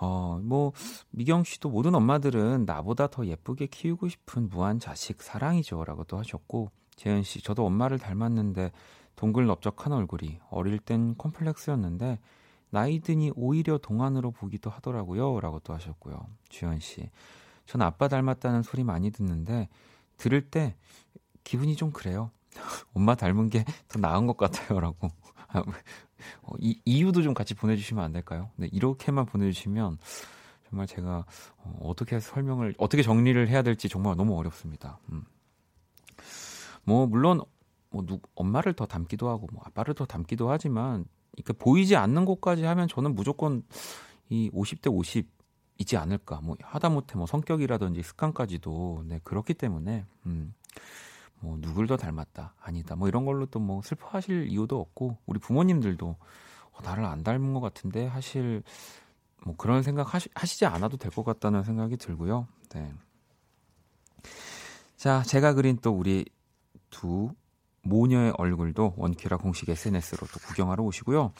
[0.00, 0.72] 어, 뭐
[1.10, 7.22] 미경 씨도 모든 엄마들은 나보다 더 예쁘게 키우고 싶은 무한 자식 사랑이죠 라고도 하셨고 재현
[7.22, 8.72] 씨 저도 엄마를 닮았는데
[9.16, 12.18] 동글 넓적한 얼굴이 어릴 땐 컴플렉스였는데
[12.70, 15.40] 나이 드니 오히려 동안으로 보기도 하더라고요.
[15.40, 16.20] 라고 또 하셨고요.
[16.48, 17.10] 주현 씨.
[17.66, 19.68] 전 아빠 닮았다는 소리 많이 듣는데
[20.16, 20.76] 들을 때
[21.44, 22.30] 기분이 좀 그래요.
[22.94, 24.80] 엄마 닮은 게 더 나은 것 같아요.
[24.80, 25.10] 라고.
[26.42, 28.50] 아, 어, 이, 이유도 좀 같이 보내주시면 안 될까요?
[28.56, 29.98] 네, 이렇게만 보내주시면
[30.68, 31.24] 정말 제가
[31.58, 34.98] 어, 어떻게 설명을, 어떻게 정리를 해야 될지 정말 너무 어렵습니다.
[35.12, 35.24] 음.
[36.84, 37.40] 뭐, 물론,
[37.90, 42.64] 뭐, 누, 엄마를 더 닮기도 하고, 뭐, 아빠를 더 닮기도 하지만, 그러니까 보이지 않는 곳까지
[42.64, 43.62] 하면 저는 무조건
[44.28, 44.90] 이 50대
[45.78, 46.40] 50이지 않을까.
[46.42, 50.54] 뭐 하다못해 뭐 성격이라든지 습관까지도 네 그렇기 때문에 음.
[51.40, 56.06] 뭐 누굴 더 닮았다 아니다 뭐 이런 걸로 또 뭐 슬퍼하실 이유도 없고 우리 부모님들도
[56.72, 58.62] 어, 나를 안 닮은 것 같은데 하실
[59.44, 62.46] 뭐 그런 생각 하시, 하시지 않아도 될 것 같다는 생각이 들고요.
[62.70, 62.92] 네.
[64.96, 66.24] 자 제가 그린 또 우리
[66.90, 67.30] 두
[67.82, 71.32] 모녀의 얼굴도 원키라 공식 SNS로 또 구경하러 오시고요.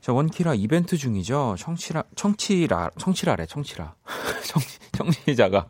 [0.00, 1.56] 자, 원키라 이벤트 중이죠.
[1.58, 3.96] 청취라, 청취라, 청취라래, 청취라.
[4.46, 5.66] 청취, 청취자가.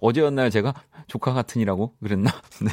[0.00, 0.74] 어제였나요, 제가?
[1.06, 2.30] 조카 같으니라고 그랬나?
[2.62, 2.70] 네.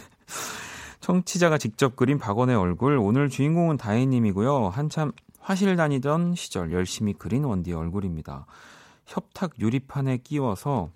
[1.00, 2.98] 청취자가 직접 그린 박원의 얼굴.
[2.98, 4.70] 오늘 주인공은 다혜님이고요.
[4.70, 8.48] 한참 화실 다니던 시절 열심히 그린 원디의 얼굴입니다.
[9.06, 10.90] 협탁 유리판에 끼워서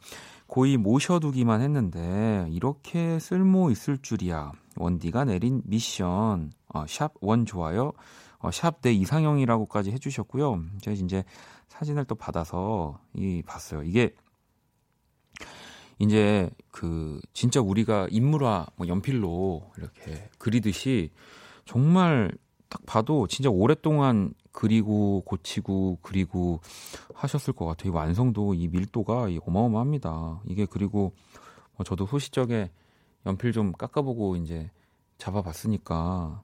[0.48, 4.52] 고이 모셔두기만 했는데 이렇게 쓸모 있을 줄이야.
[4.78, 7.92] 원디가 내린 미션 어, 샵원 좋아요
[8.40, 10.64] 어, 샵내 이상형이라고까지 해주셨고요.
[10.82, 11.24] 제가 이제
[11.68, 13.84] 사진을 또 받아서 이 봤어요.
[13.84, 14.16] 이게
[16.00, 21.12] 이제 그 진짜 우리가 인물화 뭐 연필로 이렇게 그리듯이
[21.66, 22.32] 정말
[22.70, 26.62] 딱 봐도 진짜 오랫동안 그리고 고치고 그리고
[27.14, 27.92] 하셨을 것 같아요.
[27.92, 30.42] 이 완성도 이 밀도가 이 어마어마합니다.
[30.46, 31.14] 이게 그리고
[31.76, 32.72] 뭐 저도 소시적에
[33.26, 34.72] 연필 좀 깎아보고 이제
[35.18, 36.42] 잡아봤으니까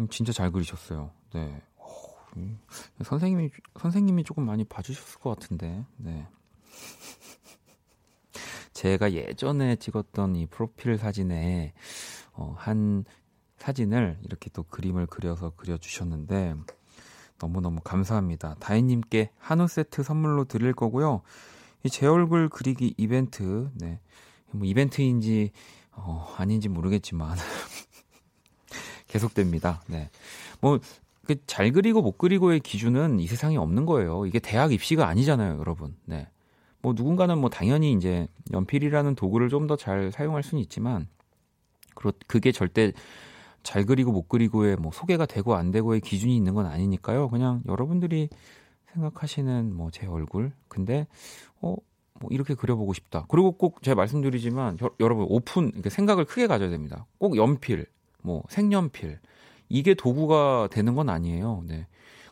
[0.00, 1.10] 음, 진짜 잘 그리셨어요.
[1.34, 1.62] 네.
[2.36, 2.58] 음,
[3.02, 5.84] 선생님이 선생님이 조금 많이 봐주셨을 것 같은데.
[5.96, 6.26] 네.
[8.78, 11.72] 제가 예전에 찍었던 이 프로필 사진에
[12.32, 13.04] 어, 한
[13.56, 16.54] 사진을 이렇게 또 그림을 그려서 그려주셨는데
[17.40, 18.54] 너무너무 감사합니다.
[18.60, 21.22] 다혜님께 한우 세트 선물로 드릴 거고요.
[21.82, 23.98] 이 제 얼굴 그리기 이벤트, 네.
[24.52, 25.50] 뭐 이벤트인지
[25.92, 27.36] 어, 아닌지 모르겠지만
[29.08, 29.82] 계속됩니다.
[29.88, 30.08] 네.
[30.60, 30.78] 뭐
[31.26, 34.24] 그 잘 그리고 못 그리고의 기준은 이 세상에 없는 거예요.
[34.26, 35.96] 이게 대학 입시가 아니잖아요, 여러분.
[36.04, 36.28] 네.
[36.82, 41.08] 뭐 누군가는 뭐 당연히 이제 연필이라는 도구를 좀 더 잘 사용할 수는 있지만
[41.94, 42.92] 그렇 그게 절대
[43.62, 47.28] 잘 그리고 못 그리고의 뭐 소개가 되고 안 되고의 기준이 있는 건 아니니까요.
[47.30, 48.28] 그냥 여러분들이
[48.94, 51.06] 생각하시는 뭐 제 얼굴 근데
[51.62, 51.76] 어
[52.20, 53.24] 뭐 이렇게 그려보고 싶다.
[53.28, 57.06] 그리고 꼭 제가 말씀드리지만 여, 여러분 오픈 이렇게 생각을 크게 가져야 됩니다.
[57.18, 57.86] 꼭 연필,
[58.22, 59.20] 뭐 색연필
[59.68, 61.62] 이게 도구가 되는 건 아니에요.
[61.66, 61.86] 네.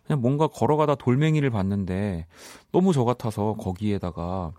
[0.07, 2.27] 그냥 뭔가 걸어가다 돌멩이를 봤는데
[2.73, 4.53] 너무 저 같아서 거기에다가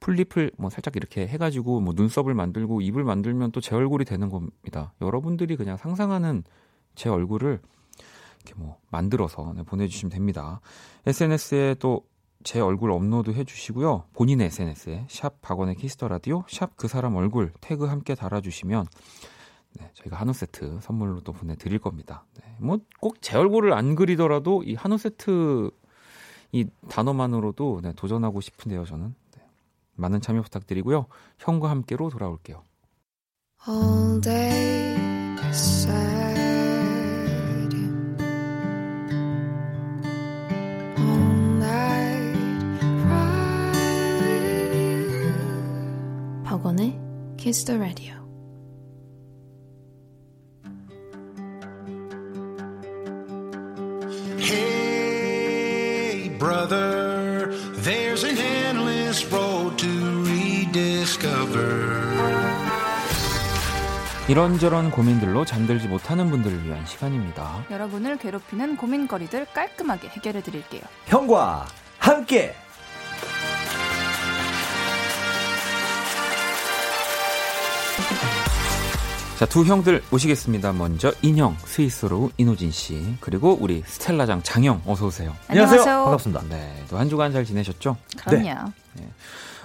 [0.00, 4.92] 풀잎을 뭐 살짝 이렇게 해가지고 뭐 눈썹을 만들고 입을 만들면 또 제 얼굴이 되는 겁니다.
[5.00, 6.44] 여러분들이 그냥 상상하는
[6.94, 7.60] 제 얼굴을
[8.44, 10.60] 이렇게 뭐 만들어서 네, 보내주시면 됩니다.
[11.06, 12.02] SNS에 또
[12.44, 14.04] 제 얼굴 업로드 해주시고요.
[14.12, 18.86] 본인의 SNS에 샵 박원의 키스 더 라디오 샵 그 사람 얼굴 태그 함께 달아주시면
[19.78, 22.24] 네, 저희가 한우 세트 선물로 또 보내드릴 겁니다.
[22.34, 25.70] 네, 뭐꼭 제 얼굴을 안 그리더라도 이 한우 세트
[26.52, 28.84] 이 단어만으로도 네, 도전하고 싶은데요.
[28.84, 29.42] 저는 네,
[29.94, 31.06] 많은 참여 부탁드리고요.
[31.38, 32.62] 형과 함께로 돌아올게요.
[33.68, 34.94] all day
[40.98, 42.38] all night
[43.02, 43.70] cry
[44.20, 46.98] with you 박원의
[47.36, 48.15] Kiss the Radio
[64.28, 67.64] 이런저런 고민들로 잠들지 못하는 분들을 위한 시간입니다.
[67.70, 70.82] 여러분을 괴롭히는 고민거리들 깔끔하게 해결해 드릴게요.
[71.06, 71.66] 형과
[71.98, 72.52] 함께
[79.38, 80.72] 자, 두 형들 모시겠습니다.
[80.72, 85.36] 먼저 인형 스위스로 이노진 씨 그리고 우리 스텔라장 장형 어서 오세요.
[85.48, 85.84] 안녕하세요.
[85.84, 86.42] 반갑습니다.
[86.48, 87.98] 네, 또 한 주간 잘 지내셨죠?
[88.26, 88.72] 그럼요.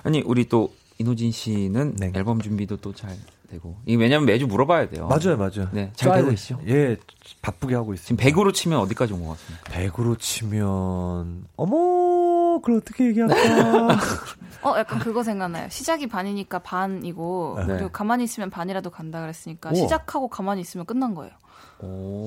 [0.04, 2.12] 아니 우리 또 이노진 씨는 네.
[2.14, 3.16] 앨범 준비도 또 잘
[3.52, 5.08] 되고 이 왜냐면 매주 물어봐야 돼요.
[5.08, 5.68] 맞아요, 맞아요.
[5.72, 6.34] 네, 잘 되고 돼.
[6.34, 6.60] 있죠?
[6.68, 6.98] 예,
[7.42, 8.24] 바쁘게 하고 지금 있습니다.
[8.42, 9.72] 100으로 치면 어디까지 온 것 같습니까?
[9.72, 13.36] 100으로 치면 어머, 그걸 어떻게 얘기할까?
[14.64, 15.68] 어, 약간 그거 생각나요.
[15.70, 17.66] 시작이 반이니까 반이고 네.
[17.74, 19.76] 그리고 가만히 있으면 반이라도 간다 그랬으니까 우와.
[19.76, 21.34] 시작하고 가만히 있으면 끝난 거예요.
[21.80, 22.26] 오.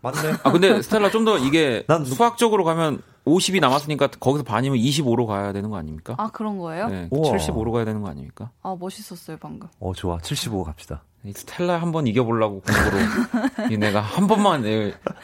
[0.00, 0.18] 맞네.
[0.42, 5.26] 아 근데 스텔라 좀 더 이게 난 누- 수학적으로 가면 50이 남았으니까 거기서 반이면 25로
[5.26, 6.14] 가야 되는 거 아닙니까?
[6.18, 6.88] 아 그런 거예요?
[6.88, 7.32] 네, 우와.
[7.36, 8.50] 75로 가야 되는 거 아닙니까?
[8.62, 9.68] 아 멋있었어요 방금.
[9.80, 10.18] 어, 좋아.
[10.18, 11.02] 75 갑시다.
[11.24, 14.64] 이 스텔라 한 번 이겨보려고 공부로 이 내가 한 번만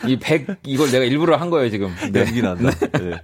[0.06, 1.92] 이 100 이걸 내가 일부러 한 거예요 지금.
[2.12, 2.20] 네.
[2.20, 2.70] 연기 난다.
[2.70, 3.20] 네.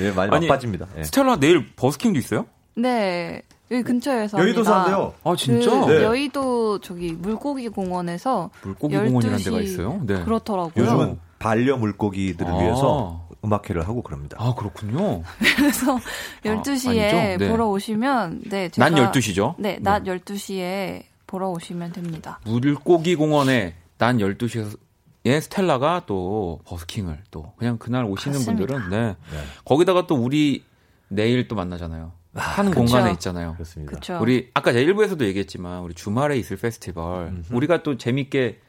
[0.00, 0.86] 예, 많이 아니, 바빠집니다.
[0.98, 1.04] 예.
[1.04, 2.44] 스텔라 내일 버스킹도 있어요?
[2.76, 3.40] 네
[3.70, 4.64] 여기 근처에서 여의도.
[4.64, 5.14] 사는데요.
[5.24, 5.70] 아 진짜?
[5.86, 6.02] 그 네.
[6.04, 10.00] 여의도 저기 물고기 공원에서 물고기 공원이라는 12시 데가 있어요?
[10.04, 10.22] 네.
[10.22, 10.72] 그렇더라고요.
[10.84, 12.58] 요즘은 반려 물고기들을 아.
[12.58, 14.36] 위해서 음악회를 하고 그럽니다.
[14.38, 15.22] 아 그렇군요.
[15.56, 15.98] 그래서
[16.44, 17.44] 12시에 아니죠?
[17.44, 17.48] 네.
[17.48, 19.54] 보러 오시면 네 제가 난 12시죠?
[19.58, 22.40] 네, 낮 12시에 보러 오시면 됩니다.
[22.44, 28.66] 물고기 공원에 난 12시에 스텔라가 또 버스킹을 또 그냥 그날 오시는 맞습니다.
[28.66, 29.16] 분들은 네.
[29.64, 30.64] 거기다가 또 우리
[31.08, 32.12] 내일 또 만나잖아요.
[32.34, 32.78] 한 그쵸.
[32.78, 33.54] 공간에 있잖아요.
[33.54, 33.90] 그렇습니다.
[33.90, 34.18] 그렇죠.
[34.20, 38.60] 우리 아까 제가 일부에서도 얘기했지만 우리 주말에 있을 페스티벌 우리가 또 재밌게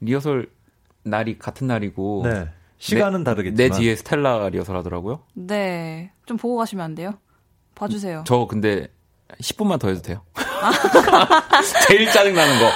[0.00, 0.48] 리허설
[1.02, 2.48] 날이 같은 날이고 네.
[2.78, 5.20] 시간은 다르겠지만 내 뒤에 스텔라 리허설 하더라고요.
[5.34, 6.10] 네.
[6.26, 7.12] 좀 보고 가시면 안 돼요?
[7.74, 8.24] 봐주세요.
[8.26, 8.88] 저 근데
[9.42, 10.22] 10분만 더 해도 돼요?
[11.88, 12.70] 제일 짜증나는 거.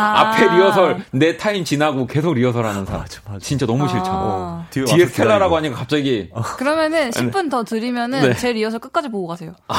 [0.00, 0.20] 아.
[0.20, 3.02] 앞에 리허설 내 타임 지나고 계속 리허설 하는 사람.
[3.02, 3.38] 맞아, 맞아.
[3.40, 4.04] 진짜 너무 싫죠.
[4.06, 4.66] 아.
[4.70, 5.56] 뒤에 뒤에 스텔라라고.
[5.56, 8.34] 하니까 갑자기 그러면은 10분 더 드리면은 네.
[8.34, 9.54] 제 리허설 끝까지 보고 가세요.
[9.68, 9.74] 어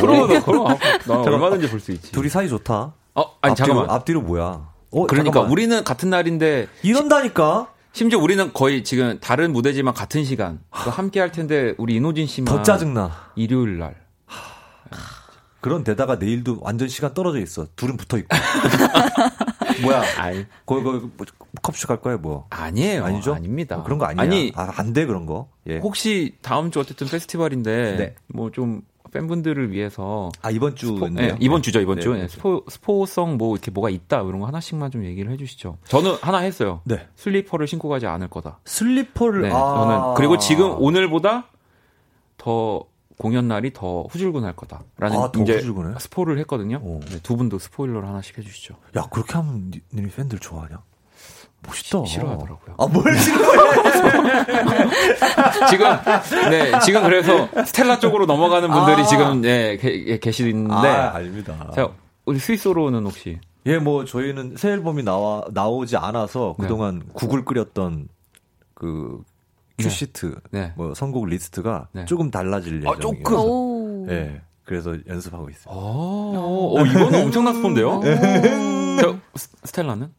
[0.00, 2.10] 그러면 그럼 나 얼마든지 볼 수 있지.
[2.12, 2.94] 둘이 사이 좋다.
[3.14, 3.90] 어 아니 앞뒤로, 잠깐만.
[3.90, 4.42] 앞뒤로 뭐야?
[4.92, 5.50] 어, 그러니까 잠깐만.
[5.52, 7.68] 우리는 같은 날인데 이런다니까.
[7.92, 12.54] 심지어 우리는 거의 지금 다른 무대지만 같은 시간 또 함께 할 텐데 우리 이노진 씨만
[12.54, 13.32] 더 짜증나.
[13.36, 13.96] 일요일 날.
[15.60, 17.66] 그런 데다가 내일도 완전 시간 떨어져 있어.
[17.76, 18.28] 둘은 붙어 있고.
[19.82, 20.02] 뭐야?
[20.18, 21.26] 아이 거기 거기 뭐,
[21.62, 22.46] 컵슈 갈 거야 뭐?
[22.50, 23.04] 아니에요.
[23.04, 23.34] 아니죠?
[23.34, 23.76] 아닙니다.
[23.76, 24.22] 어, 그런 거 아니야.
[24.22, 25.50] 아니 아, 안돼 그런 거.
[25.66, 25.78] 예.
[25.78, 28.14] 혹시 다음 주 어쨌든 페스티벌인데 네.
[28.28, 28.82] 뭐좀
[29.12, 31.32] 팬분들을 위해서 아 이번 스포, 주인데요.
[31.32, 32.20] 네, 이번 주죠 이번 네, 주 네.
[32.22, 35.78] 네, 스포 스포성 뭐 이렇게 뭐가 있다 이런 거 하나씩만 좀 얘기를 해주시죠.
[35.84, 36.80] 저는 하나 했어요.
[36.84, 37.06] 네.
[37.16, 38.60] 슬리퍼를 신고 가지 않을 거다.
[38.64, 39.52] 슬리퍼를 네, 아.
[39.52, 41.46] 저는 그리고 지금 오늘보다
[42.36, 42.84] 더
[43.18, 45.98] 공연 날이 더 후줄근할 거다라는 아, 더 이제 후줄근해요?
[45.98, 46.80] 스포를 했거든요.
[46.82, 47.00] 오.
[47.00, 48.76] 네, 두 분도 스포일러를 하나씩 해주시죠.
[48.96, 50.82] 야 그렇게 하면 니- 니네 팬들 좋아하냐?
[51.66, 52.04] 멋있다.
[52.04, 52.74] 시- 싫어하더라고요.
[52.78, 53.80] 아 뭘 싫어해?
[55.70, 55.86] 지금
[56.50, 59.04] 네 지금 그래서 스텔라 쪽으로 넘어가는 분들이 아.
[59.04, 61.70] 지금 네, 계, 계시는데 아 알니다.
[61.74, 61.88] 자
[62.26, 66.62] 우리 스윗소로우는 혹시 예, 뭐 저희는 새 앨범이 나와 나오지 않아서 네.
[66.64, 68.08] 그동안 국을 끓였던
[68.74, 69.20] 그
[69.78, 70.72] 큐시트, 네.
[70.76, 72.04] 뭐 선곡 리스트가 네.
[72.06, 73.22] 조금 달라질 아, 예정이에요.
[73.24, 73.36] 조금?
[73.38, 74.04] 오.
[74.06, 74.40] 네.
[74.64, 75.74] 그래서 연습하고 있어요.
[75.74, 78.00] 어, 어, 이거는 엄청난 스폰데요?
[79.00, 79.16] 저,
[79.64, 80.10] 스텔라는?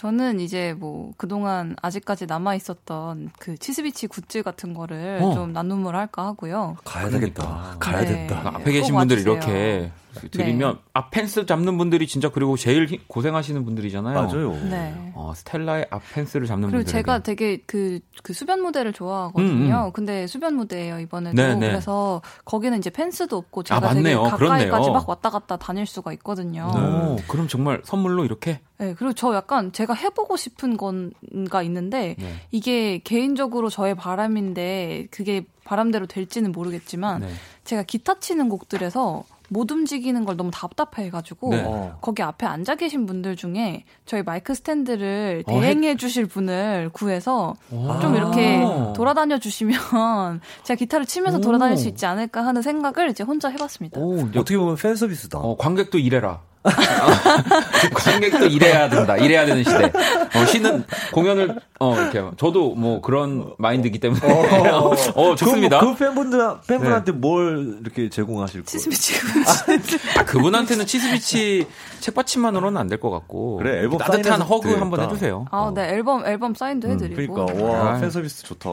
[0.00, 5.34] 저는 이제 뭐 그동안 아직까지 남아 있었던 그 치스비치 굿즈 같은 거를 어.
[5.34, 6.78] 좀 나눔을 할까 하고요.
[6.86, 7.42] 가야 되겠다.
[7.44, 7.76] 그러니까.
[7.78, 8.06] 가야 네.
[8.06, 8.50] 된다.
[8.54, 9.18] 앞에 계신 꼭 분들.
[9.20, 9.92] 이렇게
[10.30, 14.14] 드리면 아 펜스 잡는 분들이 진짜 그리고 제일 힘- 고생하시는 분들이잖아요.
[14.14, 14.52] 맞아요.
[14.68, 15.12] 네.
[15.14, 16.92] 어, 스텔라의 앞 펜스를 잡는 그리고 분들.
[16.92, 19.74] 제가 되게 그, 그 수변 무대를 좋아하거든요.
[19.74, 19.92] 음, 음.
[19.92, 21.36] 근데 수변 무대예요 이번에도.
[21.40, 21.68] 네, 네.
[21.68, 24.02] 그래서 거기는 이제 펜스도 없고 제가 아, 맞네요.
[24.02, 24.92] 되게 가까이까지 그렇네요.
[24.92, 26.70] 막 왔다 갔다 다닐 수가 있거든요.
[26.74, 32.34] 오, 그럼 정말 선물로 이렇게 네, 그리고 저 약간 제가 해보고 싶은 건가 있는데 네.
[32.50, 37.28] 이게 개인적으로 저의 바람인데 그게 바람대로 될지는 모르겠지만 네.
[37.64, 41.64] 제가 기타 치는 곡들에서 못 움직이는 걸 너무 답답해가지고 네.
[41.66, 41.98] 어.
[42.00, 47.98] 거기 앞에 앉아 계신 분들 중에 저희 마이크 스탠드를 어, 대행해 주실 분을 구해서 오.
[48.00, 48.92] 좀 이렇게 아.
[48.94, 51.40] 돌아다녀 주시면 제가 기타를 치면서 오.
[51.40, 54.00] 돌아다닐 수 있지 않을까 하는 생각을 이제 혼자 해봤습니다.
[54.00, 55.38] 오, 어떻게 보면 팬 서비스다.
[55.38, 56.42] 어, 관객도 일해라.
[57.94, 59.16] 관객도 일해야 된다.
[59.16, 59.84] 일해야 되는 시대.
[59.86, 64.20] 어, 쉬는 공연을 어 이렇게 저도 뭐 그런 마인드이기 때문에
[65.14, 65.80] 어, 좋습니다.
[65.80, 68.66] 그, 그 팬분들 팬분한테 뭘 이렇게 제공하실 거예요?
[68.66, 69.14] 치스미치
[70.18, 71.66] 아, 그분한테는 치스비치
[72.00, 74.80] 책받침만으로는 안 될 것 같고 그래, 앨범 따뜻한 허그 드리겠다.
[74.82, 75.46] 한번 해주세요.
[75.50, 77.34] 아, 네 앨범 앨범 사인도 해드리고.
[77.34, 77.98] 그러니까 와 아.
[78.00, 78.68] 팬 서비스 좋다.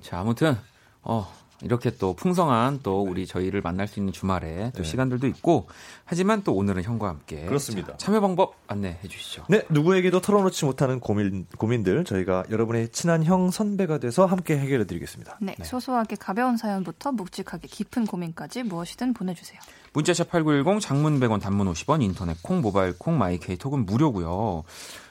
[0.00, 0.56] 자, 아무튼
[1.02, 1.28] 어
[1.62, 4.88] 이렇게 또 풍성한 또 우리 저희를 만날 수 있는 주말에 또 네.
[4.88, 5.68] 시간들도 있고
[6.04, 7.92] 하지만 또 오늘은 형과 함께 그렇습니다.
[7.92, 9.44] 자, 참여 방법 안내해 주시죠.
[9.48, 15.38] 네, 누구에게도 털어놓지 못하는 고민, 고민들 저희가 여러분의 친한 형 선배가 돼서 함께 해결해 드리겠습니다.
[15.40, 19.58] 네, 소소하게 가벼운 사연부터 묵직하게 깊은 고민까지 무엇이든 보내 주세요.
[19.92, 24.64] 문자샵 8910 장문 100원 단문 50원 인터넷 콩 모바일 콩 마이케이 톡은 무료고요.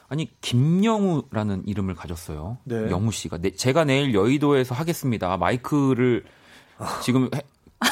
[0.08, 2.58] 아니 김영우라는 이름을 가졌어요.
[2.64, 2.90] 네.
[2.90, 5.36] 영우 씨가 네, 제가 내일 여의도에서 하겠습니다.
[5.36, 6.24] 마이크를
[7.02, 7.42] 지금 해-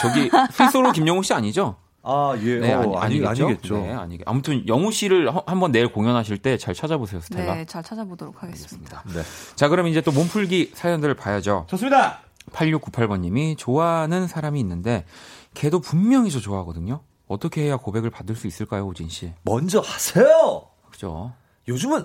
[0.01, 1.77] 저기 필소로 김영우 씨 아니죠?
[2.07, 2.59] 아, 예.
[2.59, 3.47] 네, 어, 아니, 아니, 아니겠죠?
[3.47, 3.79] 아니겠죠.
[3.79, 4.29] 네, 아니겠.
[4.29, 7.55] 아무튼 영우 씨를 하- 한번 내일 공연하실 때 잘 찾아보세요, 스텔라.
[7.55, 9.03] 네, 잘 찾아보도록 하겠습니다.
[9.07, 9.23] 네.
[9.57, 11.67] 자, 그럼 이제 또 몸풀기 사연들을 봐야죠.
[11.71, 12.21] 좋습니다.
[12.53, 15.07] 8698번 님이 좋아하는 사람이 있는데
[15.55, 17.01] 걔도 분명히 저 좋아하거든요.
[17.27, 19.33] 어떻게 해야 고백을 받을 수 있을까요, 오진 씨?
[19.43, 20.63] 먼저 하세요.
[20.91, 21.33] 그죠?
[21.69, 22.05] 요즘은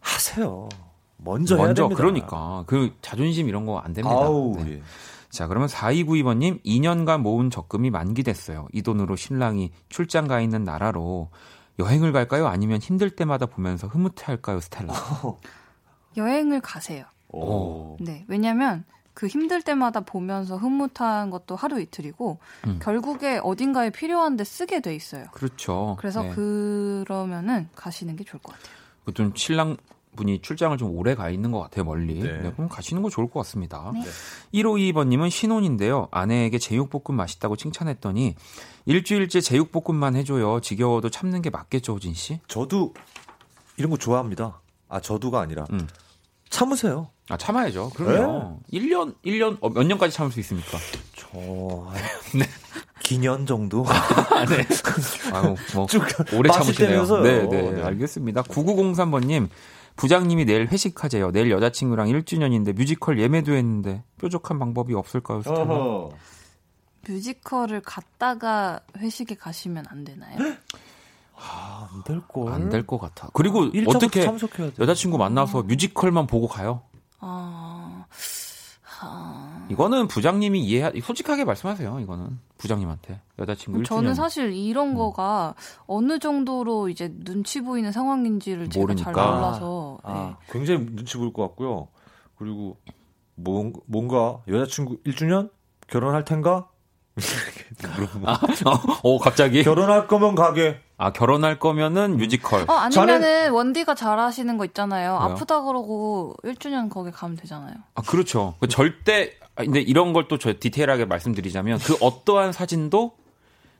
[0.00, 0.68] 하세요.
[1.16, 2.00] 먼저 해야 먼저 됩니다.
[2.02, 4.14] 그러니까 그 자존심 이런 거 안 됩니다.
[4.16, 4.72] 아우, 네.
[4.74, 4.82] 예.
[5.30, 8.68] 자, 그러면 4292번님 2년간 모은 적금이 만기됐어요.
[8.72, 11.28] 이 돈으로 신랑이 출장 가 있는 나라로
[11.78, 12.46] 여행을 갈까요?
[12.46, 14.92] 아니면 힘들 때마다 보면서 흐뭇해 할까요, 스텔라?
[16.16, 17.04] 여행을 가세요.
[17.28, 17.96] 오.
[18.00, 22.78] 네, 왜냐면 그 힘들 때마다 보면서 흐뭇한 것도 하루 이틀이고 음.
[22.80, 25.26] 결국에 어딘가에 필요한데 쓰게 돼 있어요.
[25.32, 25.96] 그렇죠.
[25.98, 26.30] 그래서 네.
[26.30, 28.77] 그러면은 가시는 게 좋을 것 같아요.
[29.08, 29.78] 그좀 신랑
[30.16, 32.20] 분이 출장을 좀 오래 가 있는 것 같아요, 멀리.
[32.20, 32.40] 네.
[32.42, 32.52] 네.
[32.52, 33.90] 그럼 가시는 거 좋을 것 같습니다.
[33.94, 34.02] 네.
[34.52, 36.08] 152번님은 신혼인데요.
[36.10, 38.34] 아내에게 제육볶음 맛있다고 칭찬했더니
[38.84, 40.60] 일주일째 제육볶음만 해줘요.
[40.60, 42.40] 지겨워도 참는 게 맞겠죠, 호진 씨?
[42.48, 42.92] 저도
[43.76, 44.60] 이런 거 좋아합니다.
[44.88, 45.86] 아, 저도가 아니라 음.
[46.50, 47.10] 참으세요.
[47.28, 47.90] 아, 참아야죠.
[47.90, 48.60] 그럼요.
[48.72, 50.78] 1년, 1년, 어, 몇 년까지 참을 수 있습니까?
[51.14, 51.28] 저
[52.36, 52.44] 네.
[53.08, 53.86] 기년 정도.
[55.32, 56.02] 아유, 뭐, 쭉
[56.34, 57.06] 오래 참으시네요.
[57.22, 57.82] 네, 네, 네.
[57.82, 58.42] 알겠습니다.
[58.42, 59.48] 9903번님,
[59.96, 61.30] 부장님이 내일 회식하재요.
[61.32, 65.40] 내일 여자친구랑 1주년인데 뮤지컬 예매도 했는데 뾰족한 방법이 없을까요?
[65.46, 66.10] 어허.
[67.08, 70.36] 뮤지컬을 갔다가 회식에 가시면 안 되나요?
[71.34, 72.52] 아, 안될 걸.
[72.52, 73.30] 안될 것 같아.
[73.32, 74.82] 그리고 어떻게 참석해야 돼.
[74.82, 76.82] 여자친구 만나서 뮤지컬만 보고 가요?
[77.20, 78.04] 아,
[79.00, 79.27] 아...
[79.70, 82.00] 이거는 부장님이 이해, 솔직하게 말씀하세요.
[82.00, 83.84] 이거는 부장님한테 여자친구 1주년.
[83.86, 85.54] 저는 사실 이런 거가
[85.86, 89.34] 어느 정도로 이제 눈치 보이는 상황인지를 제가 잘 모르니까.
[89.36, 90.12] 몰라서 네.
[90.12, 91.88] 아, 굉장히 눈치 보일 것 같고요.
[92.36, 92.76] 그리고
[93.34, 95.50] 뭔, 뭔가 여자친구 1주년
[95.86, 96.68] 결혼할 텐가?
[97.96, 98.92] 물어보고.
[99.02, 100.80] 어, 갑자기 결혼할 거면 가게.
[100.96, 102.62] 아 결혼할 거면은 뮤지컬.
[102.68, 105.16] 어, 아니면은 원디가 잘하시는 거 있잖아요.
[105.18, 105.32] 뭐요?
[105.34, 107.74] 아프다 그러고 1주년 거기 가면 되잖아요.
[107.94, 108.56] 아 그렇죠.
[108.60, 113.16] 그 절대 아, 근데 이런 걸 또 저 디테일하게 말씀드리자면 그 어떠한 사진도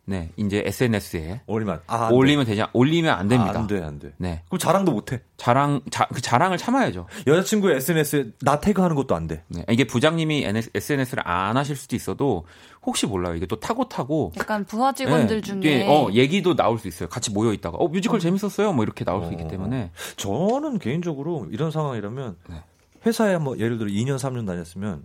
[0.05, 3.37] 네 이제 SNS에 올리면 아, 안 올리면 않- 올리면 안 돼.
[3.37, 3.59] 됩니다.
[3.59, 4.13] 아, 안 돼, 안 돼.
[4.17, 5.21] 네 그럼 자랑도 못 해.
[5.37, 7.07] 자랑 자, 그 자랑을 참아야죠.
[7.27, 9.43] 여자친구의 SNS에 나 태그하는 것도 안 돼.
[9.49, 9.65] 네.
[9.69, 12.47] 이게 부장님이 SNS를 안 하실 수도 있어도
[12.87, 13.35] 혹시 몰라요.
[13.35, 17.11] 이게 또 타고 타고 약간 부하 직원들 네, 중에 어 얘기도 나올 수 있어요.
[17.11, 18.73] 같이 모여 있다가 어 뮤지컬 재밌었어요.
[18.73, 19.49] 뭐 이렇게 나올 수 있기 어.
[19.49, 22.63] 때문에 저는 개인적으로 이런 상황이라면 네.
[23.05, 25.05] 회사에 뭐 예를 들어 2년, 3년 다녔으면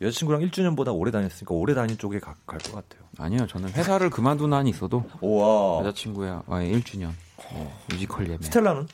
[0.00, 3.02] 여자친구랑 1주년보다 오래 다녔으니까 오래 다닌 쪽에 갈 것 같아요.
[3.18, 3.46] 아니요.
[3.46, 5.80] 저는 회사를 그만둔 한이 있어도 우와.
[5.80, 7.12] 여자친구야 와의 1주년
[7.52, 8.42] 네, 뮤지컬 예매.
[8.42, 8.86] 스텔라는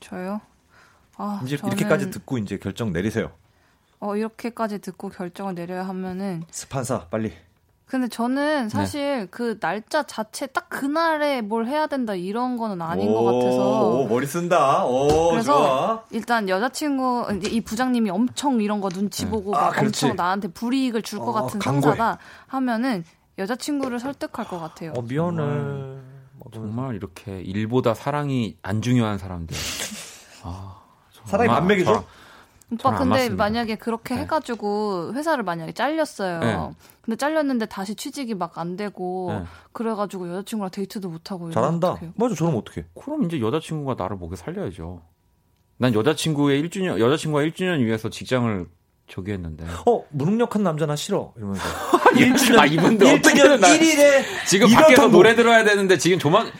[0.00, 0.40] 저요.
[1.16, 3.32] 아, 이제 저는 이렇게까지 듣고 이제 결정 내리세요.
[4.00, 7.32] 어, 이렇게까지 듣고 결정을 내려야 하면은 스판사 빨리.
[7.88, 9.26] 근데 저는 사실 네.
[9.30, 13.88] 그 날짜 자체 딱 그날에 뭘 해야 된다 이런 거는 아닌 오, 것 같아서.
[13.88, 14.84] 오, 머리 쓴다.
[14.84, 16.02] 오, 그래서 좋아.
[16.10, 19.30] 일단 여자친구 이 부장님이 엄청 이런 거 눈치 네.
[19.30, 21.96] 보고 아, 엄청 나한테 불이익을 줄것 어, 같은 강고해.
[21.96, 22.18] 상사다
[22.48, 23.04] 하면은
[23.38, 24.92] 여자친구를 설득할 것 같아요.
[24.94, 25.42] 어, 미안해.
[25.42, 26.04] 음.
[26.52, 29.56] 정말 이렇게 일보다 사랑이 안 중요한 사람들.
[30.44, 30.76] 아,
[31.24, 32.04] 사랑이 반맥이죠?
[32.70, 34.22] 오빠 근데 만약에 그렇게 네.
[34.22, 36.40] 해가지고 회사를 만약에 잘렸어요.
[36.40, 36.70] 네.
[37.00, 39.44] 근데 잘렸는데 다시 취직이 막 안 되고 네.
[39.72, 41.96] 그래가지고 여자친구랑 데이트도 못 하고 잘한다.
[42.16, 42.84] 맞아, 저는 어떻게?
[43.00, 45.00] 그럼 이제 여자친구가 나를 먹여 살려야죠.
[45.78, 48.66] 난 여자친구의 1주년 여자친구가 1주년 위해서 직장을
[49.08, 49.64] 저기 했는데.
[49.86, 51.32] 어, 무능력한 남자 나 싫어.
[51.36, 51.62] 이러면서.
[52.12, 56.50] 1주년, 아, 이분들 1주년 1일에 지금 밖에서 노래 들어야 되는데 지금 조만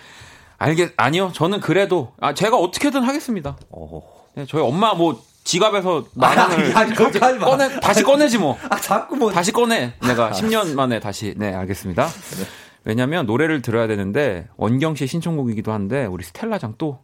[0.59, 1.31] 알겠 아니요.
[1.35, 3.57] 저는 그래도 아 제가 어떻게든 하겠습니다.
[3.71, 4.01] 어.
[4.35, 8.59] 네, 저희 엄마 뭐 지갑에서 만 원을 아, 아, 꺼내 다시 꺼내지 뭐.
[8.69, 9.95] 아, 자꾸 뭐 다시 꺼내.
[10.07, 12.07] 내가 10년 만에 다시 네, 알겠습니다.
[12.07, 12.45] 네.
[12.85, 16.99] 왜냐면 노래를 들어야 되는데 원경 씨 신청곡이기도 한데 우리 스텔라장 또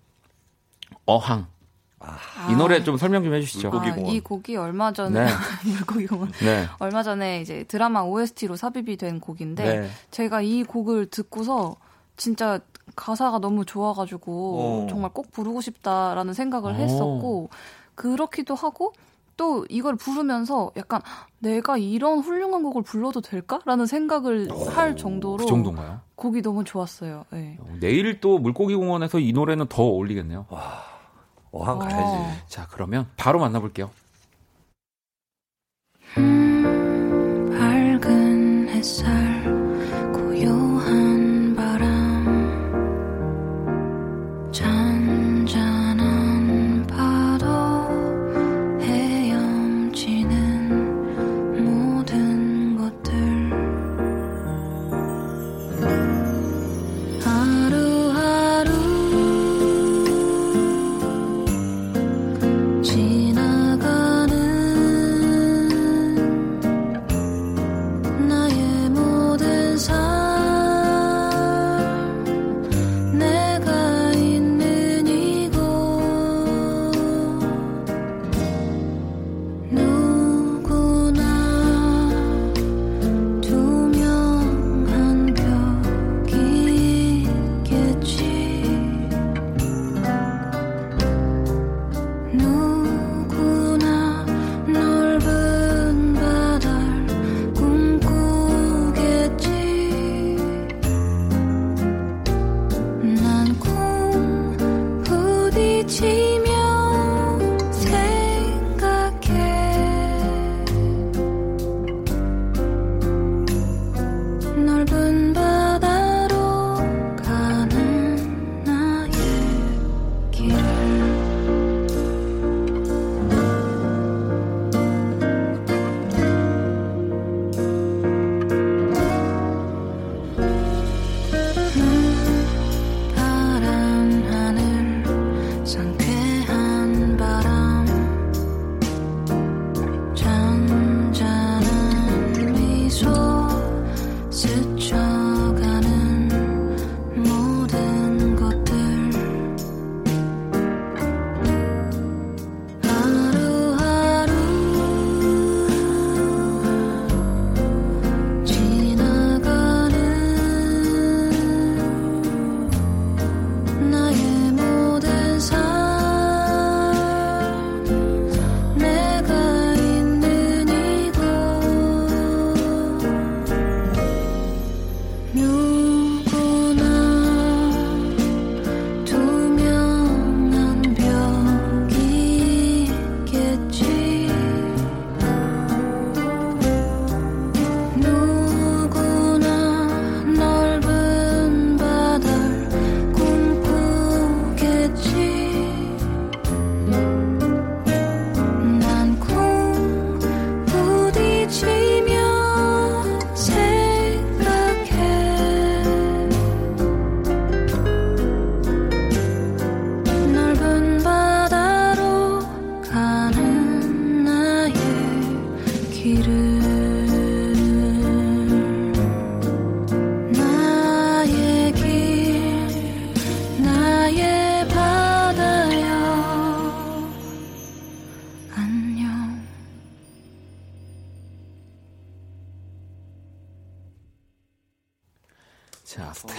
[1.07, 1.47] 어항
[2.01, 2.19] 아.
[2.51, 3.71] 이 노래 좀 설명 좀 해주시죠.
[3.73, 5.31] 아, 이 곡이 얼마 전에 네.
[5.65, 6.67] 물고기 공원 네.
[6.81, 9.89] 얼마 전에 이제 드라마 OST로 삽입이 된 곡인데 네.
[10.11, 11.77] 제가 이 곡을 듣고서
[12.19, 12.61] 진짜
[12.95, 14.85] 가사가 너무 좋아가지고 오.
[14.85, 14.87] 어.
[14.91, 16.75] 정말 꼭 부르고 싶다라는 생각을 오.
[16.75, 17.51] 했었고
[17.95, 18.93] 그렇기도 하고
[19.37, 21.01] 또 이걸 부르면서 약간
[21.39, 24.65] 내가 이런 훌륭한 곡을 불러도 될까라는 생각을 오.
[24.67, 26.01] 할 정도로 그 정도인가요?
[26.15, 27.25] 곡이 너무 좋았어요.
[27.31, 27.59] 네.
[27.81, 30.47] 내일 또 물고기 공원에서 이 노래는 더 어울리겠네요.
[30.49, 30.85] 와.
[31.51, 32.03] 어항 가야지.
[32.03, 32.33] 어.
[32.47, 33.91] 자, 그러면 바로 만나볼게요.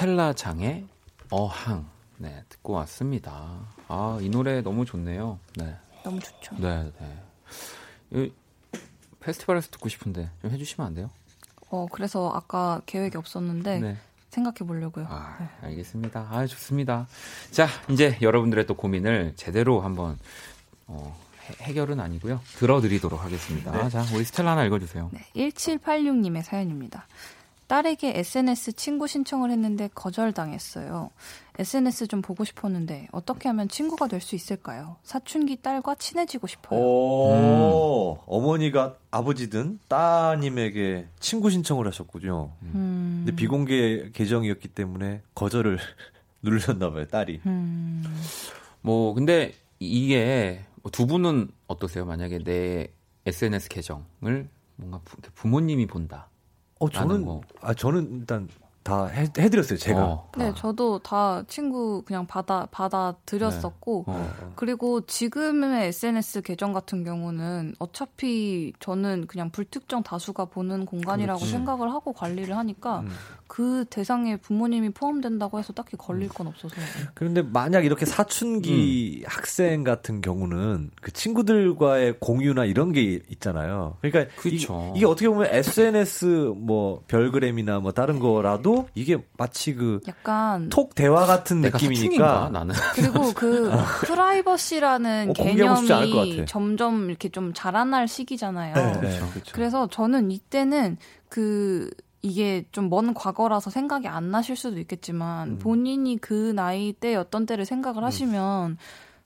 [0.06, 0.86] 스텔라 장의
[1.32, 1.90] 어항.
[2.18, 3.58] 네, 듣고 왔습니다.
[3.88, 5.40] 아, 이 노래 너무 좋네요.
[5.56, 5.76] 네.
[6.04, 6.56] 너무 좋죠.
[6.60, 6.92] 네,
[8.12, 8.32] 네.
[9.20, 11.10] 페스티벌에서 듣고 싶은데 좀 해주시면 안 돼요?
[11.72, 13.98] 어, 그래서 아까 계획이 없었는데 네.
[14.30, 15.08] 생각해 보려고요.
[15.10, 15.70] 아, 네.
[15.70, 16.28] 알겠습니다.
[16.30, 17.08] 아, 좋습니다.
[17.50, 20.20] 자, 이제 여러분들의 또 고민을 제대로 한번
[20.86, 21.20] 어,
[21.62, 22.42] 해, 결은 아니고요.
[22.58, 23.72] 들어드리도록 하겠습니다.
[23.72, 23.90] 네.
[23.90, 25.10] 자, 우리 스텔라 하나 읽어주세요.
[25.12, 27.08] 네, 1786님의 사연입니다.
[27.68, 31.10] 딸에게 SNS 친구 신청을 했는데 거절당했어요.
[31.58, 34.98] SNS 좀 보고 싶었는데 어떻게 하면 친구가 될 수 있을까요?
[35.04, 36.80] 사춘기 딸과 친해지고 싶어요.
[36.80, 38.18] 오, 음.
[38.28, 42.52] 어머니가 아버지든 따님에게 친구 신청을 하셨군요.
[42.64, 43.24] 음.
[43.26, 45.78] 근데 비공개 계정이었기 때문에 거절을
[46.44, 47.42] 누르셨나 봐요, 딸이.
[47.46, 48.04] 음.
[48.82, 50.62] 뭐 근데 이게
[50.92, 52.06] 두 분은 어떠세요?
[52.06, 52.88] 만약에 내
[53.26, 55.00] SNS 계정을 뭔가
[55.34, 56.30] 부 모님이 본다.
[56.86, 57.42] 어, 저는 거.
[57.62, 58.48] 아 저는 일단
[58.86, 60.06] 다 해, 해드렸어요 제가.
[60.06, 60.32] 어.
[60.38, 64.14] 네, 저도 다 친구 그냥 받아 받아 드렸었고 네.
[64.14, 64.54] 어.
[64.56, 71.52] 그리고 지금의 SNS 계정 같은 경우는 어차피 저는 그냥 불특정 다수가 보는 공간이라고 그렇지.
[71.52, 73.10] 생각을 하고 관리를 하니까 음.
[73.48, 76.76] 그 대상에 부모님이 포함된다고 해서 딱히 걸릴 건 없어서.
[77.16, 79.26] 그런데 만약 이렇게 사춘기 음.
[79.28, 83.98] 학생 같은 경우는 그 친구들과의 공유나 이런 게 있잖아요.
[84.02, 90.70] 그러니까 이, 이게 어떻게 보면 SNS 뭐 별그램이나 뭐 다른 거라도 이게 마치 그 약간
[90.70, 92.76] 톡 대화 같은 느낌이니까 나는.
[92.94, 93.72] 그리고 그
[94.06, 98.76] 프라이버시라는 어, 개념이 점점 이렇게 좀 자라날 시기잖아요.
[98.76, 99.52] 네, 네, 그렇죠.
[99.54, 100.98] 그래서 저는 이때는
[101.30, 101.90] 그
[102.26, 105.60] 이게 좀 먼 과거라서 생각이 안 나실 수도 있겠지만 음.
[105.60, 108.06] 본인이 그 나이 때 어떤 때를 생각을 음.
[108.06, 108.78] 하시면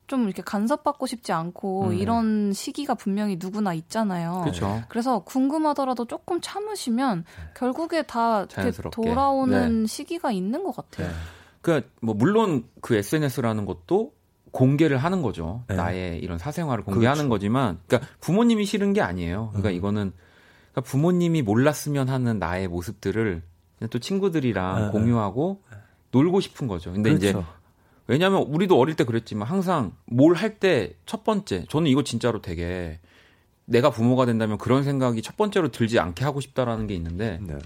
[0.09, 1.93] 좀 이렇게 간섭받고 싶지 않고 음.
[1.93, 4.41] 이런 시기가 분명히 누구나 있잖아요.
[4.43, 4.83] 그쵸.
[4.89, 7.23] 그래서 궁금하더라도 조금 참으시면
[7.55, 8.45] 결국에 다
[8.91, 9.87] 돌아오는 네.
[9.87, 11.07] 시기가 있는 것 같아요.
[11.07, 11.13] 네.
[11.61, 14.13] 그러니까 뭐 물론 그 SNS라는 것도
[14.51, 15.63] 공개를 하는 거죠.
[15.67, 15.75] 네.
[15.75, 17.29] 나의 이런 사생활을 공개하는 그렇죠.
[17.29, 19.49] 거지만, 그러니까 부모님이 싫은 게 아니에요.
[19.49, 19.75] 그러니까 음.
[19.75, 20.13] 이거는
[20.71, 23.43] 그러니까 부모님이 몰랐으면 하는 나의 모습들을
[23.91, 25.77] 또 친구들이랑 네, 공유하고 네.
[26.11, 26.91] 놀고 싶은 거죠.
[26.91, 27.27] 근데 그렇죠.
[27.27, 27.45] 이제
[28.09, 32.99] 왜냐하면 우리도 어릴 때 그랬지만 항상 뭘 할 때 첫 번째 저는 이거 진짜로 되게
[33.65, 37.59] 내가 부모가 된다면 그런 생각이 첫 번째로 들지 않게 하고 싶다라는 게 있는데 네.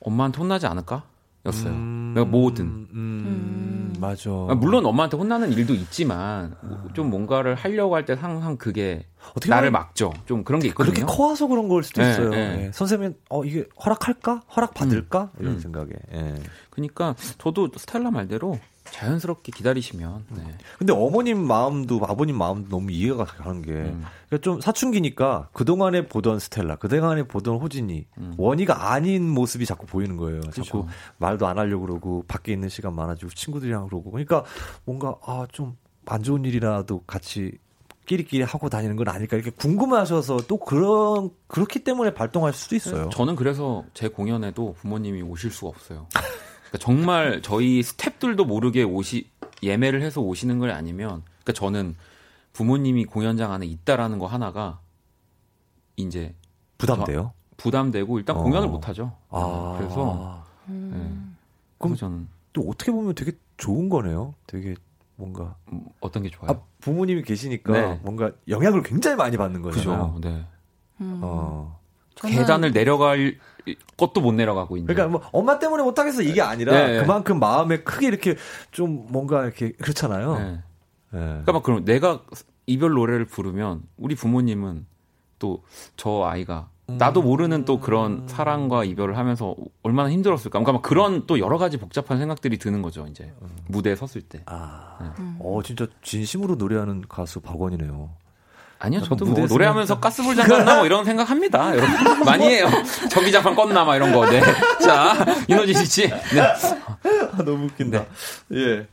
[0.00, 1.02] 엄마한테 혼나지 않을까?
[1.46, 1.72] 였어요.
[1.72, 2.66] 음, 내가 뭐든.
[2.66, 4.30] 음, 음, 맞아.
[4.30, 6.54] 아, 물론 엄마한테 혼나는 일도 있지만
[6.94, 9.06] 좀 뭔가를 하려고 할 때 항상 그게
[9.48, 10.12] 나를 막죠.
[10.26, 10.92] 좀 그런 게 있거든요.
[10.94, 12.28] 그렇게 커와서 그런 걸 수도 네, 있어요.
[12.30, 12.56] 네.
[12.56, 12.70] 네.
[12.72, 14.42] 선생님, 어 이게 허락할까?
[14.54, 15.30] 허락 받을까?
[15.36, 15.60] 음, 이런 음.
[15.60, 15.88] 생각에.
[16.12, 16.34] 예.
[16.68, 18.58] 그러니까 저도 스텔라 말대로
[18.92, 20.26] 자연스럽게 기다리시면.
[20.30, 20.54] 네.
[20.78, 24.04] 근데 어머님 마음도 아버님 마음도 너무 이해가 가는 게, 음.
[24.28, 28.34] 그러니까 좀 사춘기니까 그 동안에 보던 스텔라, 그 동안에 보던 호진이 음.
[28.36, 30.40] 원희가 아닌 모습이 자꾸 보이는 거예요.
[30.40, 30.62] 그쵸.
[30.62, 30.86] 자꾸
[31.18, 34.44] 말도 안 하려고 그러고 밖에 있는 시간 많아지고 친구들이랑 그러고, 그러니까
[34.84, 35.76] 뭔가 아 좀
[36.06, 37.52] 안 좋은 일이라도 같이
[38.06, 43.08] 끼리끼리 하고 다니는 건 아닐까 이렇게 궁금하셔서 또 그런 그렇기 때문에 발동할 수도 있어요.
[43.10, 46.08] 저는 그래서 제 공연에도 부모님이 오실 수가 없어요.
[46.70, 49.28] 그러니까 정말 저희 스탭들도 모르게 오시
[49.62, 51.96] 예매를 해서 오시는 걸 아니면 그러니까 저는
[52.52, 54.80] 부모님이 공연장 안에 있다라는 거 하나가
[55.96, 56.34] 이제
[56.78, 57.32] 부담돼요.
[57.56, 58.42] 부담되고 일단 어.
[58.42, 59.16] 공연을 못 하죠.
[59.28, 59.76] 아.
[59.78, 60.90] 그래서 음.
[60.94, 61.36] 네.
[61.78, 64.34] 그럼 저는 또 어떻게 보면 되게 좋은 거네요.
[64.46, 64.74] 되게
[65.16, 66.52] 뭔가 음, 어떤 게 좋아요?
[66.52, 68.00] 아, 부모님이 계시니까 네.
[68.02, 70.18] 뭔가 영향을 굉장히 많이 받는 거죠.
[70.22, 70.44] 네.
[71.00, 71.20] 음.
[71.22, 71.78] 어.
[72.14, 73.38] 계단을 내려갈
[73.96, 74.92] 것도 못 내려가고 있는.
[74.94, 77.00] 그러니까 뭐 엄마 때문에 못 하겠어 이게 아니라 네.
[77.00, 78.36] 그만큼 마음에 크게 이렇게
[78.70, 80.38] 좀 뭔가 이렇게 그렇잖아요.
[80.38, 80.50] 네.
[80.52, 80.60] 네.
[81.20, 82.22] 그러니까 막 그럼 내가
[82.66, 84.86] 이별 노래를 부르면 우리 부모님은
[85.38, 85.62] 또
[85.96, 90.58] 저 아이가 나도 모르는 또 그런 사랑과 이별을 하면서 얼마나 힘들었을까.
[90.58, 93.06] 그러니까 막 그런 또 여러 가지 복잡한 생각들이 드는 거죠.
[93.06, 93.32] 이제
[93.68, 94.42] 무대에 섰을 때.
[94.46, 95.24] 아, 네.
[95.38, 98.10] 어 진짜 진심으로 노래하는 가수 박원이네요.
[98.82, 101.76] 아니요, 저도 뭐 노래하면서 가스불 잠갔나 뭐 이런 생각합니다.
[101.76, 102.66] 여러분 많이 해요.
[103.10, 104.28] 전기장판 껐나 막 이런 거.
[104.28, 104.40] 네.
[104.82, 106.08] 자, 인호진 씨.
[106.08, 106.40] 네.
[106.40, 108.06] 아, 너무 웃긴다.
[108.48, 108.58] 네.
[108.58, 108.86] 예.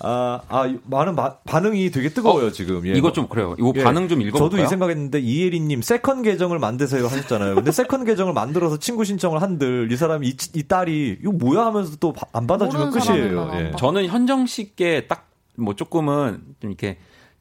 [0.00, 2.86] 아, 아, 많은 마, 반응이 되게 뜨거워요, 어, 지금.
[2.86, 2.92] 예.
[2.92, 3.54] 이거 좀 그래요.
[3.58, 3.82] 이거 예.
[3.82, 4.50] 반응 좀 읽어볼까요?
[4.50, 7.56] 저도 이 생각했는데, 이혜리님, second 계정을 만드세요 하셨잖아요.
[7.56, 11.96] 근데 second 계정을 만들어서 친구 신청을 한들, 이 사람이, 이, 이 딸이, 이거 뭐야 하면서
[11.96, 13.50] 또 안 받아주면 끝이에요.
[13.54, 13.72] 예.
[13.76, 16.98] 저는 현정 씨께 딱, 뭐 조금은 좀 이렇게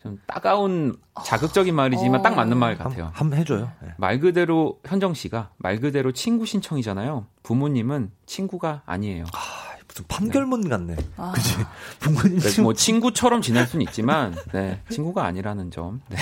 [0.07, 0.95] 좀 따가운
[1.25, 2.23] 자극적인 말이지만 어.
[2.23, 3.11] 딱 맞는 말 같아요.
[3.13, 3.71] 한 번 해줘요.
[3.81, 3.89] 네.
[3.97, 7.25] 말 그대로 현정 씨가 말 그대로 친구 신청이잖아요.
[7.43, 9.25] 부모님은 친구가 아니에요.
[9.33, 10.69] 아, 무슨 판결문 네.
[10.69, 10.95] 같네.
[11.17, 11.31] 아.
[11.33, 11.55] 그지?
[11.99, 12.61] 부모님 네.
[12.61, 16.01] 뭐 친구처럼 지낼 수는 있지만 네, 친구가 아니라는 점.
[16.09, 16.17] 네.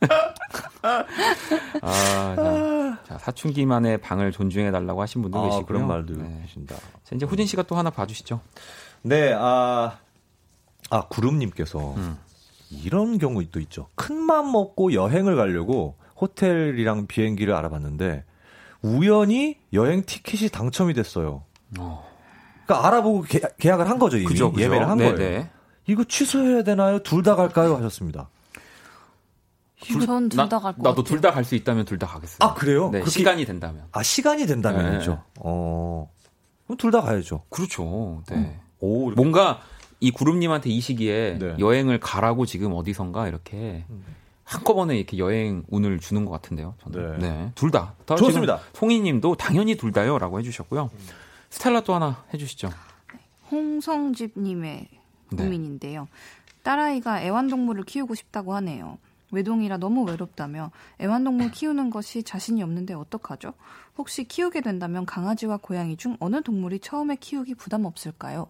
[1.82, 5.66] 아, 자, 자, 사춘기만의 방을 존중해 달라고 하신 분도 아, 계시고요.
[5.66, 6.40] 그런 말도 네.
[6.42, 6.74] 계신다.
[7.04, 8.40] 자, 이제 후진 씨가 또 하나 봐주시죠.
[9.02, 9.98] 네, 아,
[10.90, 12.18] 아 구름님께서 음.
[12.82, 13.88] 이런 경우도 있죠.
[13.94, 18.24] 큰 맘 먹고 여행을 가려고 호텔이랑 비행기를 알아봤는데
[18.82, 21.44] 우연히 여행 티켓이 당첨이 됐어요.
[21.78, 22.06] 어.
[22.64, 24.64] 그러니까 알아보고 계, 계약을 한 거죠 이미 그죠, 그죠.
[24.64, 25.16] 예매를 한 네네.
[25.16, 25.46] 거예요.
[25.86, 26.98] 이거 취소해야 되나요?
[27.02, 27.76] 둘 다 갈까요?
[27.76, 28.28] 하셨습니다.
[30.06, 32.38] 전 둘 다갈것 나도 둘 다 갈 수 있다면 둘 다 가겠어요.
[32.40, 32.88] 아 그래요?
[32.90, 33.84] 네, 시간이 된다면.
[33.92, 35.10] 아 시간이 된다면이죠.
[35.12, 35.18] 네.
[35.40, 36.10] 어.
[36.66, 37.42] 그럼 둘 다 가야죠.
[37.50, 38.22] 그렇죠.
[38.30, 38.36] 네.
[38.36, 38.60] 음.
[38.80, 39.60] 오, 뭔가
[40.04, 41.56] 이 구름님한테 이 시기에 네.
[41.58, 44.04] 여행을 가라고 지금 어디선가 이렇게 음.
[44.44, 46.74] 한꺼번에 이렇게 여행 운을 주는 것 같은데요.
[46.82, 47.18] 저는.
[47.18, 47.28] 네.
[47.30, 47.52] 네.
[47.54, 47.94] 둘 다.
[48.06, 48.60] 좋습니다.
[48.74, 50.90] 송이님도 당연히 둘 다요라고 해주셨고요.
[50.92, 50.98] 음.
[51.48, 52.68] 스텔라 또 하나 해주시죠.
[53.50, 54.88] 홍성집님의
[55.30, 55.36] 네.
[55.42, 56.06] 고민인데요.
[56.62, 58.98] 딸아이가 애완동물을 키우고 싶다고 하네요.
[59.30, 63.54] 외동이라 너무 외롭다며 애완동물 키우는 것이 자신이 없는데 어떡하죠?
[63.96, 68.48] 혹시 키우게 된다면 강아지와 고양이 중 어느 동물이 처음에 키우기 부담 없을까요?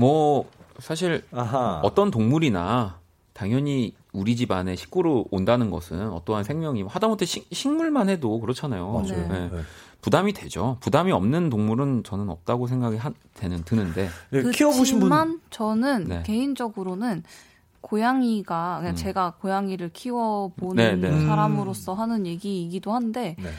[0.00, 1.80] 뭐 사실 아하.
[1.84, 2.98] 어떤 동물이나
[3.34, 8.90] 당연히 우리 집 안에 식구로 온다는 것은 어떠한 생명이 하다못해 식, 물만 해도 그렇잖아요.
[8.90, 9.28] 맞아요.
[9.28, 9.48] 네.
[9.52, 9.60] 네.
[10.00, 10.78] 부담이 되죠.
[10.80, 14.08] 부담이 없는 동물은 저는 없다고 생각이 하, 되는 드는데.
[14.30, 16.22] 네, 키워보신 분 저는 네.
[16.24, 17.22] 개인적으로는
[17.82, 18.96] 고양이가 그냥 음.
[18.96, 21.26] 제가 고양이를 키워보는 네, 네.
[21.26, 23.50] 사람으로서 하는 얘기이기도 한데 네.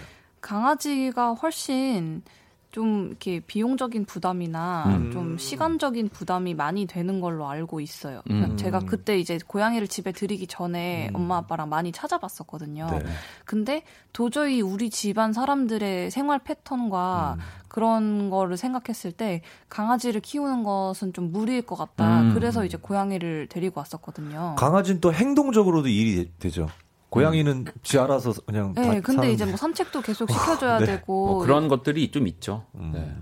[0.41, 2.23] 강아지가 훨씬
[2.71, 5.11] 좀 이렇게 비용적인 부담이나 음.
[5.11, 8.21] 좀 시간적인 부담이 많이 되는 걸로 알고 있어요.
[8.29, 8.55] 음.
[8.55, 11.15] 제가 그때 이제 고양이를 집에 들이기 전에 음.
[11.15, 12.87] 엄마 아빠랑 많이 찾아봤었거든요.
[12.89, 13.03] 네.
[13.43, 17.43] 근데 도저히 우리 집안 사람들의 생활 패턴과 음.
[17.67, 22.21] 그런 거를 생각했을 때 강아지를 키우는 것은 좀 무리일 것 같다.
[22.21, 22.33] 음.
[22.33, 24.55] 그래서 이제 고양이를 데리고 왔었거든요.
[24.57, 26.67] 강아지는 또 행동적으로도 일이 되죠.
[27.11, 27.71] 고양이는 음.
[27.83, 28.73] 지 알아서 그냥.
[28.73, 29.31] 네, 근데 사는데.
[29.33, 30.85] 이제 뭐 산책도 계속 시켜줘야 네.
[30.85, 31.27] 되고.
[31.27, 32.65] 뭐 그런 것들이 좀 있죠.
[32.75, 32.91] 음.
[32.93, 33.15] 네.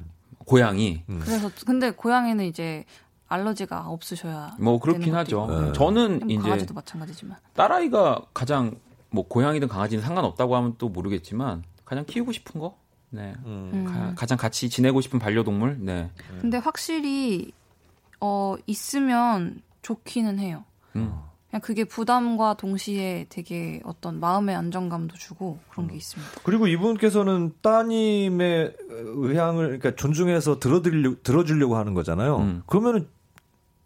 [0.45, 1.03] 고양이.
[1.09, 1.19] 음.
[1.23, 2.85] 그래서 근데 고양이는 이제
[3.27, 4.55] 알러지가 없으셔야.
[4.59, 5.47] 뭐 그렇긴 하죠.
[5.47, 5.73] 네.
[5.73, 8.75] 저는 이제 강아지도 마찬가지지만 딸아이가 가장
[9.09, 12.77] 뭐 고양이든 강아지든 상관없다고 하면 또 모르겠지만 가장 키우고 싶은 거.
[13.09, 13.33] 네.
[13.45, 13.85] 음.
[13.87, 15.77] 가, 가장 같이 지내고 싶은 반려동물.
[15.79, 16.11] 네.
[16.41, 17.53] 근데 확실히
[18.21, 20.63] 어 있으면 좋기는 해요.
[20.95, 21.11] 음.
[21.49, 25.97] 그냥 그게 부담과 동시에 되게 어떤 마음의 안정감도 주고 그런 게 음.
[25.97, 26.31] 있습니다.
[26.43, 32.37] 그리고 이분께서는 따님의 의향을 그러니까 존중해서 들어드리려 들어주려고 하는 거잖아요.
[32.37, 32.63] 음.
[32.67, 33.07] 그러면은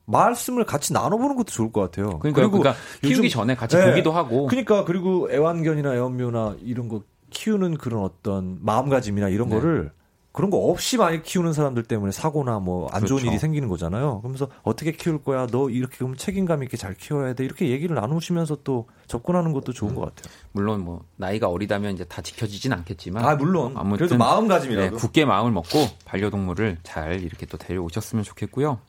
[0.05, 2.19] 말씀을 같이 나눠보는 것도 좋을 것 같아요.
[2.19, 3.89] 그러니까, 그리고 그러니까 키우기 전에 같이 네.
[3.89, 4.47] 보기도 하고.
[4.47, 9.55] 그러니까 그리고 애완견이나 애완묘나 이런 거 키우는 그런 어떤 마음가짐이나 이런 네.
[9.55, 9.91] 거를
[10.33, 13.27] 그런 거 없이 많이 키우는 사람들 때문에 사고나 뭐안 좋은 그렇죠.
[13.27, 14.19] 일이 생기는 거잖아요.
[14.21, 15.45] 그러면서 어떻게 키울 거야?
[15.45, 17.45] 너 이렇게 그럼 책임감 있게 잘 키워야 돼.
[17.45, 19.95] 이렇게 얘기를 나누시면서 또 접근하는 것도 좋은 음.
[19.95, 20.33] 것 같아요.
[20.51, 25.25] 물론 뭐 나이가 어리다면 이제 다 지켜지진 않겠지만 아 물론 아무튼 그래도 마음가짐이라도 네, 굳게
[25.25, 28.79] 마음을 먹고 반려동물을 잘 이렇게 또 데려오셨으면 좋겠고요.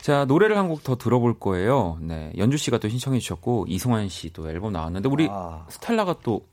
[0.00, 1.98] 자 노래를 한 곡 더 들어볼 거예요.
[2.00, 5.66] 네 연주 씨가 또 신청해 주셨고 이승환 씨도 앨범 나왔는데 우리 아.
[5.70, 6.46] 스텔라가 또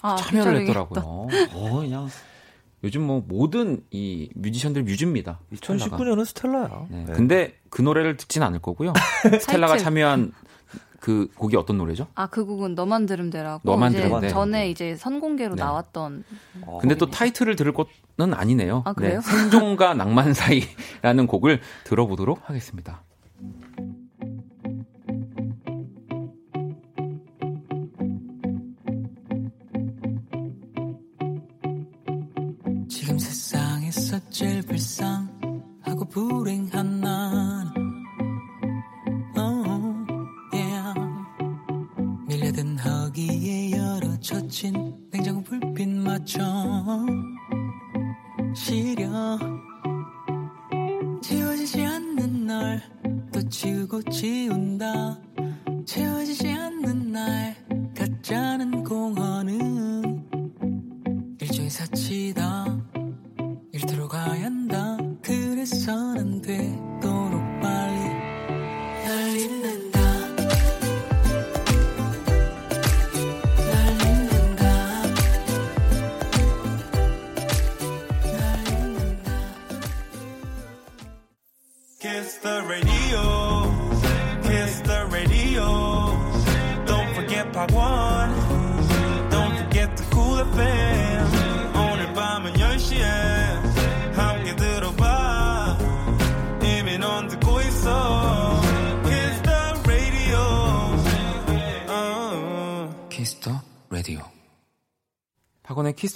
[0.00, 1.02] 아, 참여를 했더라고요.
[1.04, 2.08] 어 그냥
[2.84, 5.40] 요즘 뭐 모든 이 뮤지션들 뮤즈입니다.
[5.54, 6.86] 2019년은 스텔라야.
[6.90, 7.04] 네.
[7.06, 7.12] 네.
[7.12, 8.92] 근데 그 노래를 듣진 않을 거고요.
[9.40, 10.32] 스텔라가 참여한
[11.00, 12.08] 그 곡이 어떤 노래죠?
[12.14, 13.60] 아, 그 곡은 너만 들으면 되라고.
[13.64, 14.28] 너만 들으면 돼.
[14.28, 14.70] 전에 네.
[14.70, 15.62] 이제 선공개로 네.
[15.62, 16.24] 나왔던.
[16.62, 16.78] 어.
[16.80, 18.82] 근데 또 타이틀을 들을 것은 아니네요.
[18.84, 19.20] 아, 그래요?
[19.20, 19.30] 네.
[19.30, 23.02] 생존과 낭만 사이라는 곡을 들어보도록 하겠습니다.
[34.38, 37.72] 제일 불쌍하고 불행한 난
[39.36, 40.06] oh,
[40.52, 40.94] yeah.
[42.28, 46.40] 밀려든 허기에 열어 젖힌 냉장고 불빛 맞춰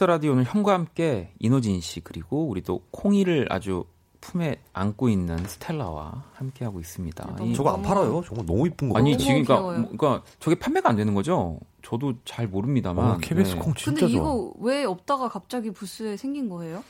[0.02, 3.84] 키스 라디오 오늘 형과 함께 이노진 씨 그리고 우리 또 콩이를 아주
[4.20, 7.36] 품에 안고 있는 스텔라와 함께 하고 있습니다.
[7.42, 8.20] 이, 저거 안 팔아요?
[8.26, 8.98] 정말 너무 이쁜 거.
[8.98, 11.60] 아니 지금 그러니까, 그러니까 저게 판매가 안 되는 거죠?
[11.82, 13.10] 저도 잘 모릅니다만.
[13.12, 13.60] 어, KBS 네.
[13.60, 16.82] 콩 진짜 근데 이거 왜 없다가 갑자기 부스에 생긴 거예요?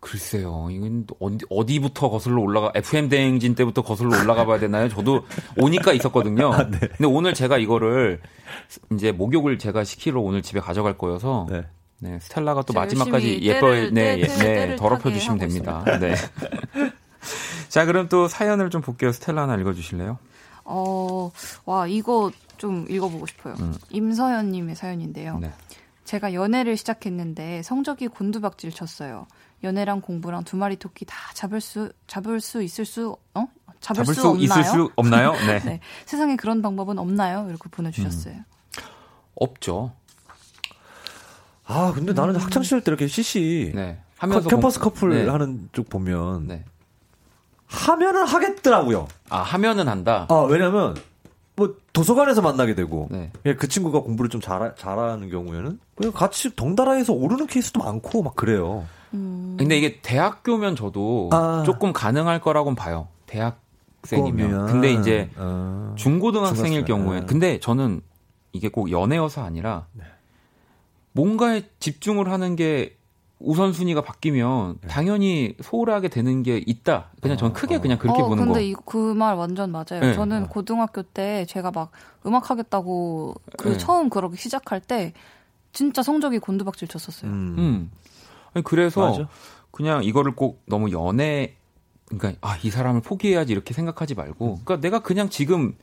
[0.00, 4.90] 글쎄요, 이건 어디, 어디부터 거슬러 올라가, FM 대행진 때부터 거슬러 올라가 봐야 되나요?
[4.90, 5.24] 저도
[5.56, 6.52] 오니까 있었거든요.
[6.52, 6.78] 아, 네.
[6.78, 8.20] 근데 오늘 제가 이거를
[8.92, 11.64] 이제 목욕을 제가 시키러 오늘 집에 가져갈 거여서 네.
[12.00, 15.84] 네, 스텔라가 또 마지막까지 예뻐, 네, 네, 네, 더럽혀 주시면 됩니다.
[16.00, 16.14] 네.
[17.68, 19.12] 자, 그럼 또 사연을 좀 볼게요.
[19.12, 20.18] 스텔라 하나 읽어주실래요?
[20.64, 21.30] 어,
[21.64, 23.54] 와, 이거 좀 읽어보고 싶어요.
[23.60, 23.74] 음.
[23.90, 25.38] 임서연님의 사연인데요.
[25.38, 25.52] 네.
[26.04, 29.26] 제가 연애를 시작했는데 성적이 곤두박질 쳤어요.
[29.62, 33.46] 연애랑 공부랑 두 마리 토끼 다 잡을 수 잡을 수 있을 수 어?
[33.80, 34.44] 잡을, 잡을 수, 수, 없나요?
[34.44, 35.32] 있을 수 없나요?
[35.46, 35.58] 네.
[35.60, 35.80] 네.
[36.06, 37.46] 세상에 그런 방법은 없나요?
[37.48, 38.34] 이렇게 보내주셨어요.
[38.34, 38.44] 음.
[39.34, 39.92] 없죠.
[41.68, 42.40] 아 근데 나는 음.
[42.40, 43.98] 학창 시절 때 이렇게 CC 네.
[44.16, 44.90] 하면서 캠퍼스 공...
[44.90, 45.30] 커플 네.
[45.30, 46.64] 하는 쪽 보면 네.
[47.66, 49.06] 하면은 하겠더라고요.
[49.28, 50.26] 아 하면은 한다.
[50.30, 50.96] 아 왜냐면
[51.54, 53.30] 뭐 도서관에서 만나게 되고 네.
[53.58, 58.86] 그 친구가 공부를 좀 잘, 잘하는 경우에는 그냥 같이 덩달아해서 오르는 케이스도 많고 막 그래요.
[59.12, 59.56] 음.
[59.58, 61.62] 근데 이게 대학교면 저도 아.
[61.66, 63.08] 조금 가능할 거라고는 봐요.
[63.26, 64.66] 대학생이면.
[64.66, 65.92] 근데 이제 아.
[65.96, 68.00] 중고등학생일 경우에 근데 저는
[68.52, 70.04] 이게 꼭 연애여서 아니라 네.
[71.12, 72.96] 뭔가에 집중을 하는 게
[73.40, 74.88] 우선순위가 바뀌면 네.
[74.88, 77.10] 당연히 소홀하게 되는 게 있다.
[77.20, 78.80] 그냥 전 크게 어, 그냥 그렇게 어, 보는 근데 거.
[78.82, 80.00] 근데 그 말 완전 맞아요.
[80.00, 80.12] 네.
[80.14, 80.48] 저는 어.
[80.48, 81.92] 고등학교 때 제가 막
[82.26, 83.78] 음악 하겠다고 그 네.
[83.78, 85.12] 처음 그러기 시작할 때
[85.72, 87.30] 진짜 성적이 곤두박질 쳤었어요.
[87.30, 87.54] 음.
[87.58, 87.90] 음.
[88.54, 89.28] 아니, 그래서 맞아.
[89.70, 91.54] 그냥 이거를 꼭 너무 연애
[92.08, 94.60] 그러니까 아, 이 사람을 포기해야지 이렇게 생각하지 말고 음.
[94.64, 95.74] 그러니까 내가 그냥 지금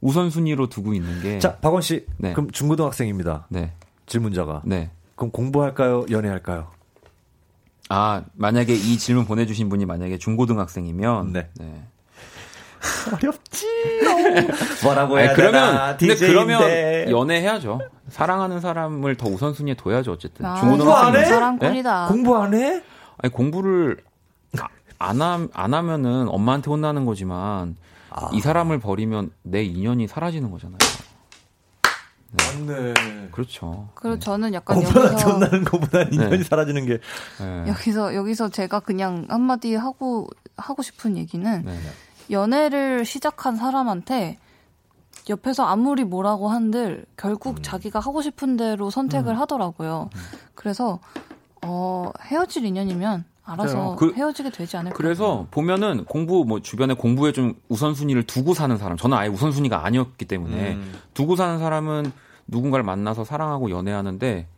[0.00, 2.06] 우선순위로 두고 있는 게 자, 박원 씨.
[2.18, 2.32] 네.
[2.32, 3.46] 그럼 중고등학생입니다.
[3.48, 3.72] 네.
[4.06, 4.62] 질문자가.
[4.64, 4.90] 네.
[5.14, 6.06] 그럼 공부할까요?
[6.10, 6.68] 연애할까요?
[7.88, 11.32] 아, 만약에 이 질문 보내주신 분이 만약에 중고등학생이면.
[11.32, 11.48] 네.
[11.58, 11.82] 네.
[13.12, 13.66] 어렵지.
[14.84, 15.96] 뭐라고 해야 아니, 그러면, 되나?
[15.96, 17.80] 근데 그러면 연애해야죠.
[18.08, 20.46] 사랑하는 사람을 더 우선순위에 둬야죠, 어쨌든.
[20.46, 21.24] 아, 중고등학생.
[21.24, 22.06] 사랑꾼이다.
[22.06, 22.12] 네?
[22.12, 22.82] 공부 안 해?
[23.18, 23.98] 아니, 공부를
[24.98, 27.76] 안, 하, 안 하면은 엄마한테 혼나는 거지만
[28.10, 28.30] 아.
[28.32, 30.78] 이 사람을 버리면 내 인연이 사라지는 거잖아요.
[32.30, 32.66] 네.
[32.66, 32.94] 맞네.
[33.30, 33.88] 그렇죠.
[33.94, 34.20] 그리고 네.
[34.20, 36.44] 저는 약간 여기서 혼나는 것보다 인연이 네.
[36.44, 36.98] 사라지는 게
[37.40, 37.64] 네.
[37.68, 41.78] 여기서 여기서 제가 그냥 한마디 하고 하고 싶은 얘기는 네.
[42.30, 44.38] 연애를 시작한 사람한테
[45.28, 47.62] 옆에서 아무리 뭐라고 한들 결국 음.
[47.62, 49.40] 자기가 하고 싶은 대로 선택을 음.
[49.40, 50.10] 하더라고요.
[50.14, 50.20] 음.
[50.54, 51.00] 그래서
[51.62, 54.96] 어 헤어질 인연이면 알아서 그, 헤어지게 되지 않을까.
[54.96, 60.24] 그래서 보면은 공부 뭐 주변에 공부에 좀 우선순위를 두고 사는 사람, 저는 아예 우선순위가 아니었기
[60.24, 60.92] 때문에 음.
[61.14, 62.12] 두고 사는 사람은
[62.48, 64.48] 누군가를 만나서 사랑하고 연애하는데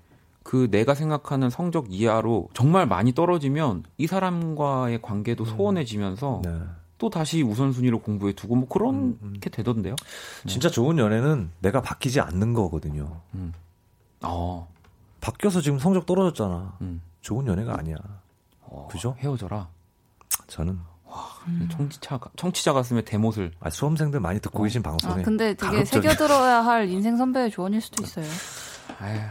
[0.42, 5.46] 그 내가 생각하는 성적 이하로 정말 많이 떨어지면 이 사람과의 관계도 음.
[5.46, 6.58] 소원해지면서 네.
[6.96, 9.34] 또 다시 우선순위로 공부에 두고 뭐 그렇게 음, 음.
[9.40, 9.94] 되던데요.
[9.94, 10.50] 네.
[10.50, 13.20] 진짜 좋은 연애는 내가 바뀌지 않는 거거든요.
[13.34, 13.52] 음.
[14.22, 14.66] 어.
[15.20, 16.78] 바뀌어서 지금 성적 떨어졌잖아.
[16.80, 17.02] 음.
[17.20, 17.96] 좋은 연애가 아니야.
[18.84, 19.14] 어, 그죠?
[19.18, 19.68] 헤어져라.
[20.46, 21.24] 저는 와,
[21.70, 24.62] 청취자 청취자 가슴에 대못을 아, 수험생들 많이 듣고 어.
[24.64, 25.20] 계신 방송에.
[25.20, 28.26] 아, 근데 되게 새겨 들어야 할 인생 선배의 조언일 수도 있어요.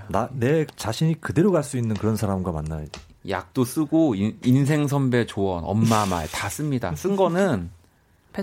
[0.09, 2.91] 나내 자신이 그대로 갈 수 있는 그런 사람과 만나야지.
[3.29, 6.95] 약도 쓰고 인, 생 선배 조언, 엄마 말 다 씁니다.
[6.95, 7.69] 쓴 거는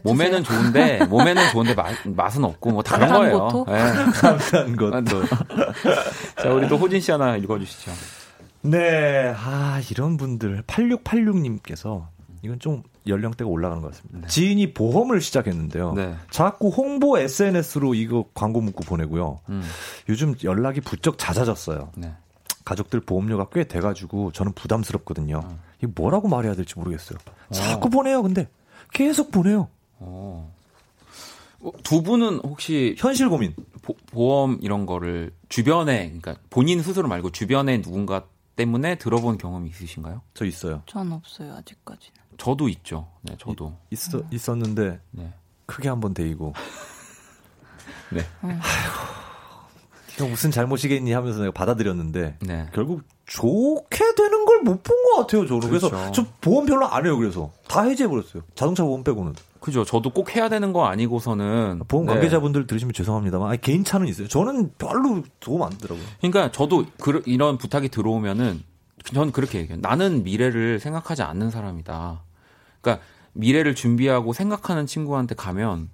[0.03, 3.65] 몸에는 좋은데 몸에는 좋은데 맛, 맛은 없고 뭐 다른 거예요.
[3.67, 3.73] 네.
[4.13, 4.91] 감사한 것.
[6.43, 7.93] 자, 우리 또 호진 씨 하나 읽어주시죠.
[8.65, 12.07] 네, 아 이런 분들 8686님께서
[12.43, 14.21] 이건 좀 연령대가 올라가는 것 같습니다.
[14.21, 14.27] 네.
[14.27, 15.93] 지인이 보험을 시작했는데요.
[15.93, 16.15] 네.
[16.31, 19.41] 자꾸 홍보 SNS로 이거 광고 문구 보내고요.
[19.51, 19.63] 음.
[20.09, 21.93] 요즘 연락이 부쩍 잦아졌어요.
[21.97, 22.13] 네.
[22.65, 25.43] 가족들 보험료가 꽤 돼가지고 저는 부담스럽거든요.
[25.45, 25.59] 어.
[25.79, 27.19] 이게 뭐라고 말해야 될지 모르겠어요.
[27.51, 27.91] 자꾸 어.
[27.91, 28.49] 보내요, 근데
[28.93, 29.69] 계속 보내요.
[29.99, 30.51] 어.
[31.61, 31.71] 어.
[31.83, 37.83] 두 분은 혹시 현실 고민 보, 보험 이런 거를 주변에 그러니까 본인 스스로 말고 주변에
[37.83, 38.25] 누군가
[38.57, 40.23] 때문에 들어본 경험이 있으신가요?
[40.35, 40.83] 저 있어요.
[40.87, 42.19] 전 없어요 아직까지는.
[42.39, 43.09] 저도 있죠.
[43.23, 45.33] 네, 저도 이, 있어 있었는데 네.
[45.67, 46.53] 크게 한 번 데이고.
[48.11, 48.21] 네.
[48.43, 48.61] 아이고.
[50.17, 52.69] 형 무슨 잘못이겠니 하면서 내가 받아들였는데 네.
[52.73, 55.91] 결국 좋게 되는 걸 못 본 것 같아요 저는 그렇죠.
[55.91, 59.35] 그래서 저 보험 별로 안 해요 그래서 다 해지해 버렸어요 자동차 보험 빼고는
[59.65, 59.83] 그죠.
[59.83, 61.81] 저도 꼭 해야 되는 거 아니고서는.
[61.89, 62.13] 보험 네.
[62.13, 62.67] 관계자분들 네.
[62.67, 64.29] 들으시면 죄송합니다만 아니, 개인 차는 있어요.
[64.29, 66.05] 저는 별로 도움 안 되더라고요.
[66.21, 68.63] 그러니까 저도 그, 이런 부탁이 들어오면은
[69.15, 69.81] 저는 그렇게 얘기해요.
[69.81, 72.23] 나는 미래를 생각하지 않는 사람이다.
[72.83, 73.03] 그러니까
[73.33, 75.89] 미래를 준비하고 생각하는 친구한테 가면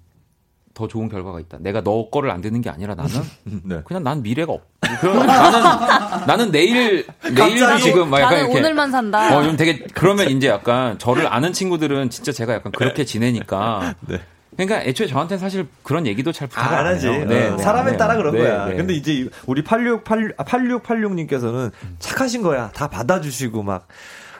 [0.73, 1.57] 더 좋은 결과가 있다.
[1.59, 3.11] 내가 너 거를 안 듣는 게 아니라 나는
[3.63, 3.81] 네.
[3.85, 4.61] 그냥 난 미래가 없.
[4.81, 7.05] 나는 나는 내일
[7.35, 9.37] 내일도 지금 막 약간 이렇게 오늘만 산다.
[9.37, 13.95] 어, 좀 되게 그러면 이제 약간 저를 아는 친구들은 진짜 제가 약간 그렇게 지내니까.
[14.07, 14.19] 네.
[14.57, 17.07] 그러니까 애초에 저한테 사실 그런 얘기도 잘 부탁 안 하지.
[17.09, 18.65] 네, 네, 사람에 네, 따라 그런 네, 거야.
[18.65, 18.75] 네.
[18.75, 22.69] 근데 이제 우리 8686 8686님께서는 착하신 거야.
[22.73, 23.87] 다 받아주시고 막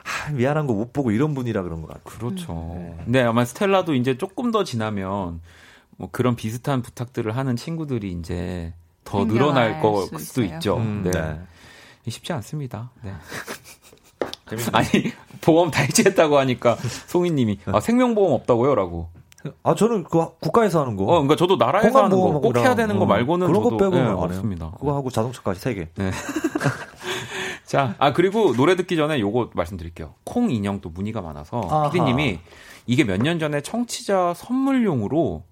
[0.04, 2.02] 아, 미안한 거 못 보고 이런 분이라 그런 것 같아요.
[2.04, 2.74] 그렇죠.
[2.76, 2.96] 네.
[3.06, 5.40] 네, 아마 스텔라도 이제 조금 더 지나면
[6.02, 8.74] 뭐 그런 비슷한 부탁들을 하는 친구들이 이제
[9.04, 10.78] 더 늘어날 걸 수도 있죠.
[10.78, 11.12] 음, 네.
[11.12, 12.10] 네.
[12.10, 12.90] 쉽지 않습니다.
[13.04, 13.12] 네.
[14.72, 16.76] 아니 보험 다 해지했다고 하니까
[17.06, 19.10] 송이님이 아, 생명보험 없다고요라고.
[19.62, 21.04] 아 저는 그 국가에서 하는 거.
[21.04, 23.06] 어, 그러니까 저도 나라에서 하는 거 꼭 해야 되는 거 어.
[23.06, 24.72] 말고는 그런 거 빼고는 네, 없습니다.
[24.80, 25.88] 그거 하고 자동차까지 세 개.
[25.94, 26.10] 네.
[27.64, 30.14] 자, 아 그리고 노래 듣기 전에 요거 말씀드릴게요.
[30.24, 32.40] 콩 인형 또 문의가 많아서 피디님이
[32.86, 35.44] 이게 몇 년 전에 청취자 선물용으로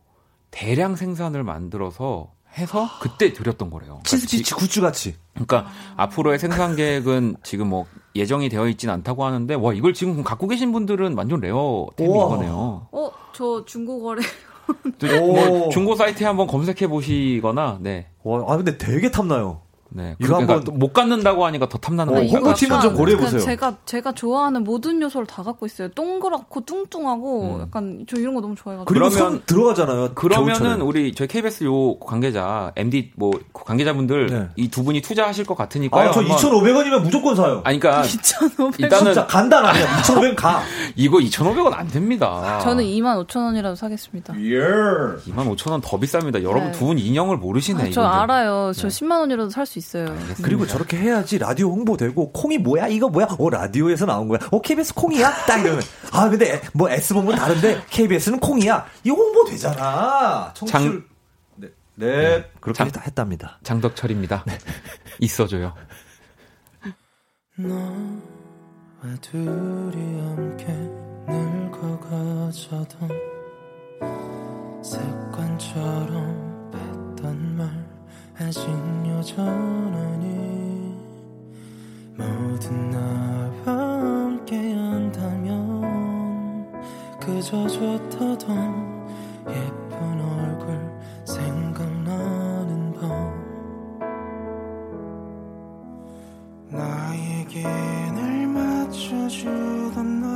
[0.51, 4.01] 대량 생산을 만들어서 해서 그때 드렸던 거래요.
[4.05, 5.15] 그러니까 치즈피치 굿즈 같이.
[5.35, 7.87] 그러니까 앞으로의 생산 계획은 지금 뭐
[8.17, 12.89] 예정이 되어 있진 않다고 하는데 와 이걸 지금 갖고 계신 분들은 완전 레어템인 거네요.
[12.91, 14.23] 어, 저 중고 거래.
[15.19, 18.09] 뭐 중고 사이트에 한번 검색해 보시거나 네.
[18.23, 19.63] 와, 아 근데 되게 탐나요.
[19.93, 20.15] 네.
[20.19, 22.31] 이거 그러니까 한번 못 갖는다고 하니까 더 탐나는 거예요.
[22.31, 23.41] 홍보팀은 좀 고려해 보세요.
[23.41, 25.89] 제가 제가 좋아하는 모든 요소를 다 갖고 있어요.
[25.89, 27.61] 동그랗고 뚱뚱하고 음.
[27.63, 28.93] 약간 저 이런 거 너무 좋아해가지고.
[28.93, 30.15] 그러면 들어가잖아요.
[30.15, 30.83] 그러면은 겨울철에.
[30.83, 34.49] 우리 저희 KBS 요 관계자 MD 뭐 관계자분들 네.
[34.57, 36.11] 이두 분이 투자하실 것 같으니까요.
[36.11, 37.61] 아, 저 2,500원이면 무조건 사요.
[37.65, 38.81] 아니 그러니까 2,500원.
[38.81, 39.85] 일단은 진짜 간단하네요.
[39.87, 40.63] 2,500원 가.
[40.97, 42.61] 이거 2,500원 안 됩니다.
[42.63, 44.35] 저는 25,000원이라도 사겠습니다.
[44.41, 44.59] 예.
[44.61, 46.43] 25,000원 더 비쌉니다.
[46.43, 46.73] 여러분 네.
[46.73, 47.89] 두분 인형을 모르시네.
[47.89, 48.73] 아, 저 알아요.
[48.75, 49.07] 저 네.
[49.07, 49.80] 10만 원이라도 살 수 있어요.
[49.81, 52.89] 그리고 그리고 저렇게 해야지 라디오 홍보되고 콩이 뭐야?
[52.89, 53.29] 이거 뭐야?
[53.39, 54.39] 어 라디오에서 나온 거야.
[54.51, 55.47] 어 KBS 콩이야?
[55.47, 55.83] 딱 이러면.
[56.13, 58.87] 아 근데 뭐 S 보면 다른데 KBS는 콩이야.
[59.05, 60.53] 이 홍보 되잖아.
[60.55, 61.05] 청취율.
[61.57, 62.51] 네, 네, 네.
[62.61, 63.59] 그렇게 장, 했답니다.
[63.63, 64.45] 장덕철입니다.
[64.47, 64.59] 네.
[65.21, 65.75] 있어줘요.
[67.57, 67.81] 너와
[69.21, 70.67] 둘이 함께
[71.29, 73.11] 늙어가자던
[74.83, 77.80] 습관처럼 했던 말
[78.43, 78.67] 아직
[79.07, 80.27] 여전하니
[82.17, 86.73] 모든 나와 함께 한다면
[87.21, 88.49] 그저 좋다던
[89.47, 90.81] 예쁜 얼굴
[91.27, 93.05] 생각나는 밤
[96.71, 100.27] 나에게 날 맞춰주던 너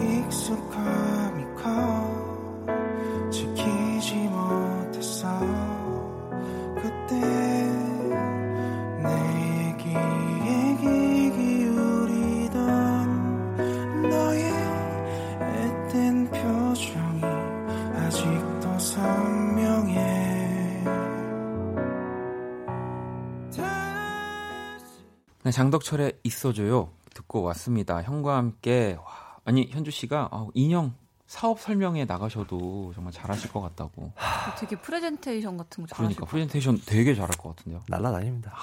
[0.00, 2.15] 익숙함이 커
[25.46, 28.02] 네, 장덕철의 있어줘요 듣고 왔습니다.
[28.02, 30.92] 형과 함께 와, 아니 호진 씨가 아, 인형
[31.28, 34.10] 사업 설명에 나가셔도 정말 잘하실 것 같다고.
[34.58, 37.80] 되게 프레젠테이션 같은 거 그러니까 프레젠테이션 되게 잘할 것 같은데요.
[37.86, 38.56] 날라다닙니다.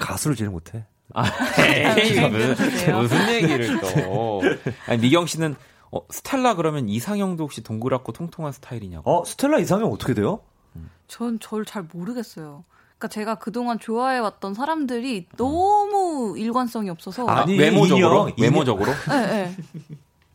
[0.00, 0.86] 가수를 제일 못해.
[1.12, 1.24] 아,
[1.58, 4.42] 에이, 무슨, 무슨 얘기를 또.
[4.86, 5.56] 아니, 미경 씨는
[5.90, 9.10] 어, 스텔라 그러면 이상형도 혹시 동그랗고 통통한 스타일이냐고.
[9.10, 10.38] 어, 스텔라 이상형 어떻게 돼요?
[11.08, 12.64] 전 저를 잘 모르겠어요.
[12.98, 19.26] 그러니까 제가 그동안 좋아해왔던 사람들이 너무 일관성이 없어서 아니, 외모적으로 인형, 외모적으로 네,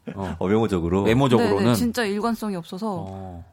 [0.05, 0.13] 네.
[0.15, 0.35] 어.
[0.39, 1.03] 어, 외모적으로.
[1.03, 3.45] 외모적으로는 네네, 진짜 일관성이 없어서 어.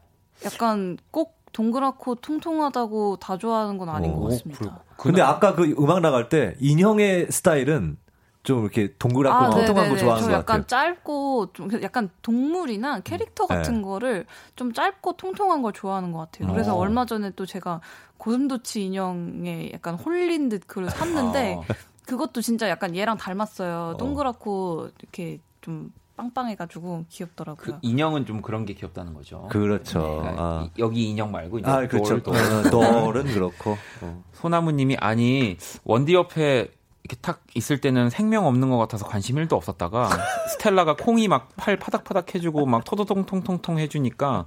[0.45, 4.81] 약간 꼭 동그랗고 통통하다고 다 좋아하는 건 아닌 어, 것 같습니다.
[4.95, 7.97] 그, 근데 아까 그 음악 나갈 때 인형의 스타일은
[8.43, 10.37] 좀 이렇게 동그랗고 아, 통통한 거 좋아하는 것 같아요.
[10.37, 13.47] 약간 짧고 좀 약간 동물이나 캐릭터 음.
[13.47, 13.81] 같은 네.
[13.81, 14.25] 거를
[14.55, 16.53] 좀 짧고 통통한 걸 좋아하는 것 같아요.
[16.53, 16.79] 그래서 어.
[16.79, 17.81] 얼마 전에 또 제가
[18.17, 21.63] 고슴도치 인형에 약간 홀린 듯 그걸 샀는데 어.
[22.05, 23.93] 그것도 진짜 약간 얘랑 닮았어요.
[23.95, 23.97] 어.
[23.97, 27.75] 동그랗고 이렇게 좀 빵빵해가지고 귀엽더라고요.
[27.75, 29.47] 그 인형은 좀 그런 게 귀엽다는 거죠.
[29.51, 29.99] 그렇죠.
[29.99, 30.69] 네, 그러니까 아.
[30.79, 32.21] 여기 인형 말고 이제 아, 그렇죠.
[32.23, 33.77] 돌은 그렇고.
[34.01, 34.23] 어.
[34.33, 36.71] 소나무님이 아니 원디 옆에
[37.03, 40.09] 이렇게 탁 있을 때는 생명 없는 것 같아서 관심 1도 없었다가
[40.51, 44.45] 스텔라가 콩이 막 팔 파닥파닥 해주고 막 토도통통통통 해주니까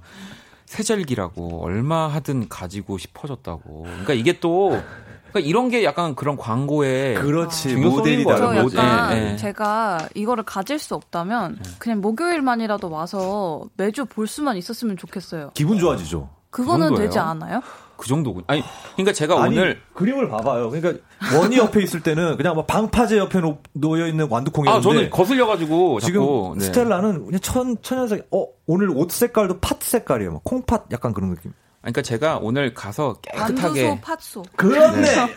[0.71, 3.83] 세절기라고 얼마 하든 가지고 싶어졌다고.
[3.83, 4.69] 그러니까 이게 또
[5.27, 8.37] 그러니까 이런 게 약간 그런 광고에 그렇지 모델이다.
[8.37, 9.35] 저 약간 네, 네.
[9.35, 11.69] 제가 이거를 가질 수 없다면 네.
[11.77, 15.51] 그냥 목요일만이라도 와서 매주 볼 수만 있었으면 좋겠어요.
[15.55, 16.29] 기분 좋아지죠.
[16.51, 17.61] 그거는 그 되지 않아요?
[18.01, 18.43] 그 정도군.
[18.47, 18.63] 아니,
[18.95, 20.71] 그러니까 제가 아니, 오늘 그림을 봐봐요.
[20.71, 20.99] 그러니까
[21.37, 23.39] 원이 옆에 있을 때는 그냥 막 방파제 옆에
[23.73, 26.65] 놓여 있는 완두콩이었는데 아, 저는 거슬려 가지고 지금 네.
[26.65, 28.27] 스텔라는 그냥 천 천연색.
[28.31, 30.31] 어, 오늘 옷 색깔도 팥 색깔이에요.
[30.31, 31.53] 막 콩팥 약간 그런 느낌.
[31.81, 34.43] 그러니까 제가 오늘 가서 깨끗하게 완두소 팥소.
[34.55, 35.01] 그렇네.
[35.01, 35.33] 네.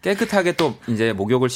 [0.00, 1.50] 깨끗하게 또 이제 목욕을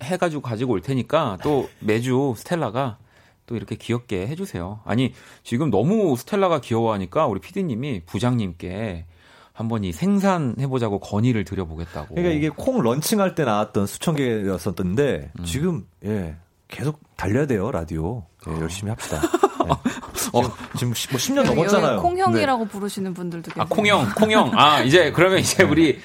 [0.00, 2.98] 해가지고 가지고 올 테니까 또 매주 스텔라가
[3.46, 4.78] 또 이렇게 귀엽게 해주세요.
[4.84, 5.12] 아니
[5.42, 9.06] 지금 너무 스텔라가 귀여워하니까 우리 피디님이 부장님께
[9.54, 12.16] 한번 이 생산해보자고 건의를 드려보겠다고.
[12.16, 15.44] 그러니까 이게 콩 런칭할 때 나왔던 수천 개였었던데 음.
[15.44, 16.34] 지금 예
[16.66, 18.24] 계속 달려야 돼요 라디오.
[18.48, 19.20] 예, 열심히 합시다.
[19.64, 19.70] 네.
[20.32, 20.42] 어,
[20.76, 22.02] 지금, 뭐 10년 넘었잖아요.
[22.02, 22.70] 콩형이라고 네.
[22.70, 23.62] 부르시는 분들도 계세요.
[23.62, 24.50] 아, 콩형, 콩형.
[24.58, 26.00] 아, 이제 그러면 이제 우리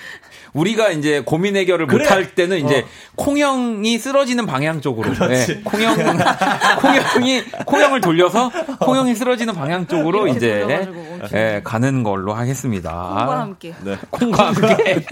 [0.54, 2.04] 우리가 이제 고민 해결을 그래.
[2.04, 2.86] 못할 때는 이제 어.
[3.16, 5.14] 콩형이 쓰러지는 방향 쪽으로.
[5.28, 5.62] 네.
[5.64, 5.96] 콩형,
[6.82, 10.90] 콩형이, 콩형을 돌려서 콩형이 쓰러지는 방향 쪽으로 이제
[11.34, 12.92] 예, 가는 걸로 하겠습니다.
[12.92, 13.76] 콩과 함께.
[13.84, 13.98] 네.
[14.10, 15.06] 콩과 함께.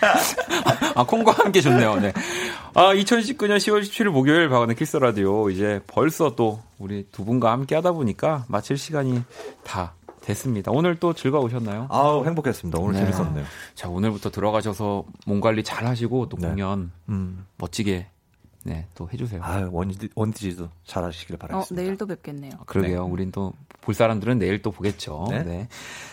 [0.94, 1.96] 아, 콩과 함께 좋네요.
[1.96, 2.12] 네.
[2.74, 7.74] 아, 2019년 10월 17일 목요일 박원의 키스 라디오 이제 벌써 또 우리 두 분과 함께
[7.74, 9.22] 하다 보니까 마칠 시간이
[9.64, 9.94] 다
[10.28, 10.70] 됐습니다.
[10.72, 11.86] 오늘 또 즐거우셨나요?
[11.90, 12.78] 아우 행복했습니다.
[12.78, 13.00] 오늘 네.
[13.00, 13.44] 재밌었네요.
[13.74, 16.48] 자 오늘부터 들어가셔서 몸 관리 잘 하시고 또 네.
[16.48, 17.46] 공연 음.
[17.56, 18.06] 멋지게
[18.64, 19.40] 네, 또 해주세요.
[19.42, 21.80] 아, 원디, 원디지도 잘 하시길 어, 바라겠습니다.
[21.80, 22.52] 어, 내일 또 뵙겠네요.
[22.60, 23.04] 아, 그러게요.
[23.04, 23.10] 네.
[23.10, 23.52] 우린 또
[23.88, 25.28] 볼 사람들은 내일 또 보겠죠.
[25.30, 25.42] 네.
[25.44, 25.68] 네.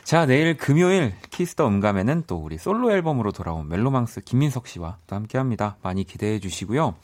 [0.05, 5.17] 자, 내일 금요일 키스 더 음감에는 또 우리 솔로 앨범으로 돌아온 멜로망스 김민석 씨와 또
[5.17, 5.75] 함께 합니다.
[5.81, 6.95] 많이 기대해 주시고요.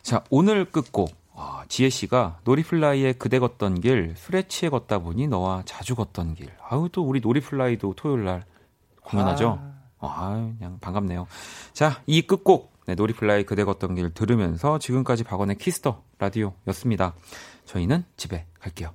[0.00, 5.62] 자, 오늘 끝곡 아, 지혜 씨가 노리플라이에 그대 걷던 길 술에 취해 걷다 보니 너와
[5.66, 6.50] 자주 걷던 길.
[6.68, 8.44] 아유 또 우리 노리플라이도 토요일 날
[9.02, 9.58] 공연하죠.
[9.60, 9.76] 아.
[9.98, 11.26] 아, 그냥 반갑네요.
[11.72, 17.14] 자, 이 끝곡 네, 노리플라이 그대 걷던 길 들으면서 지금까지 박원의 키스 더 라디오였습니다.
[17.64, 18.94] 저희는 집에 갈게요.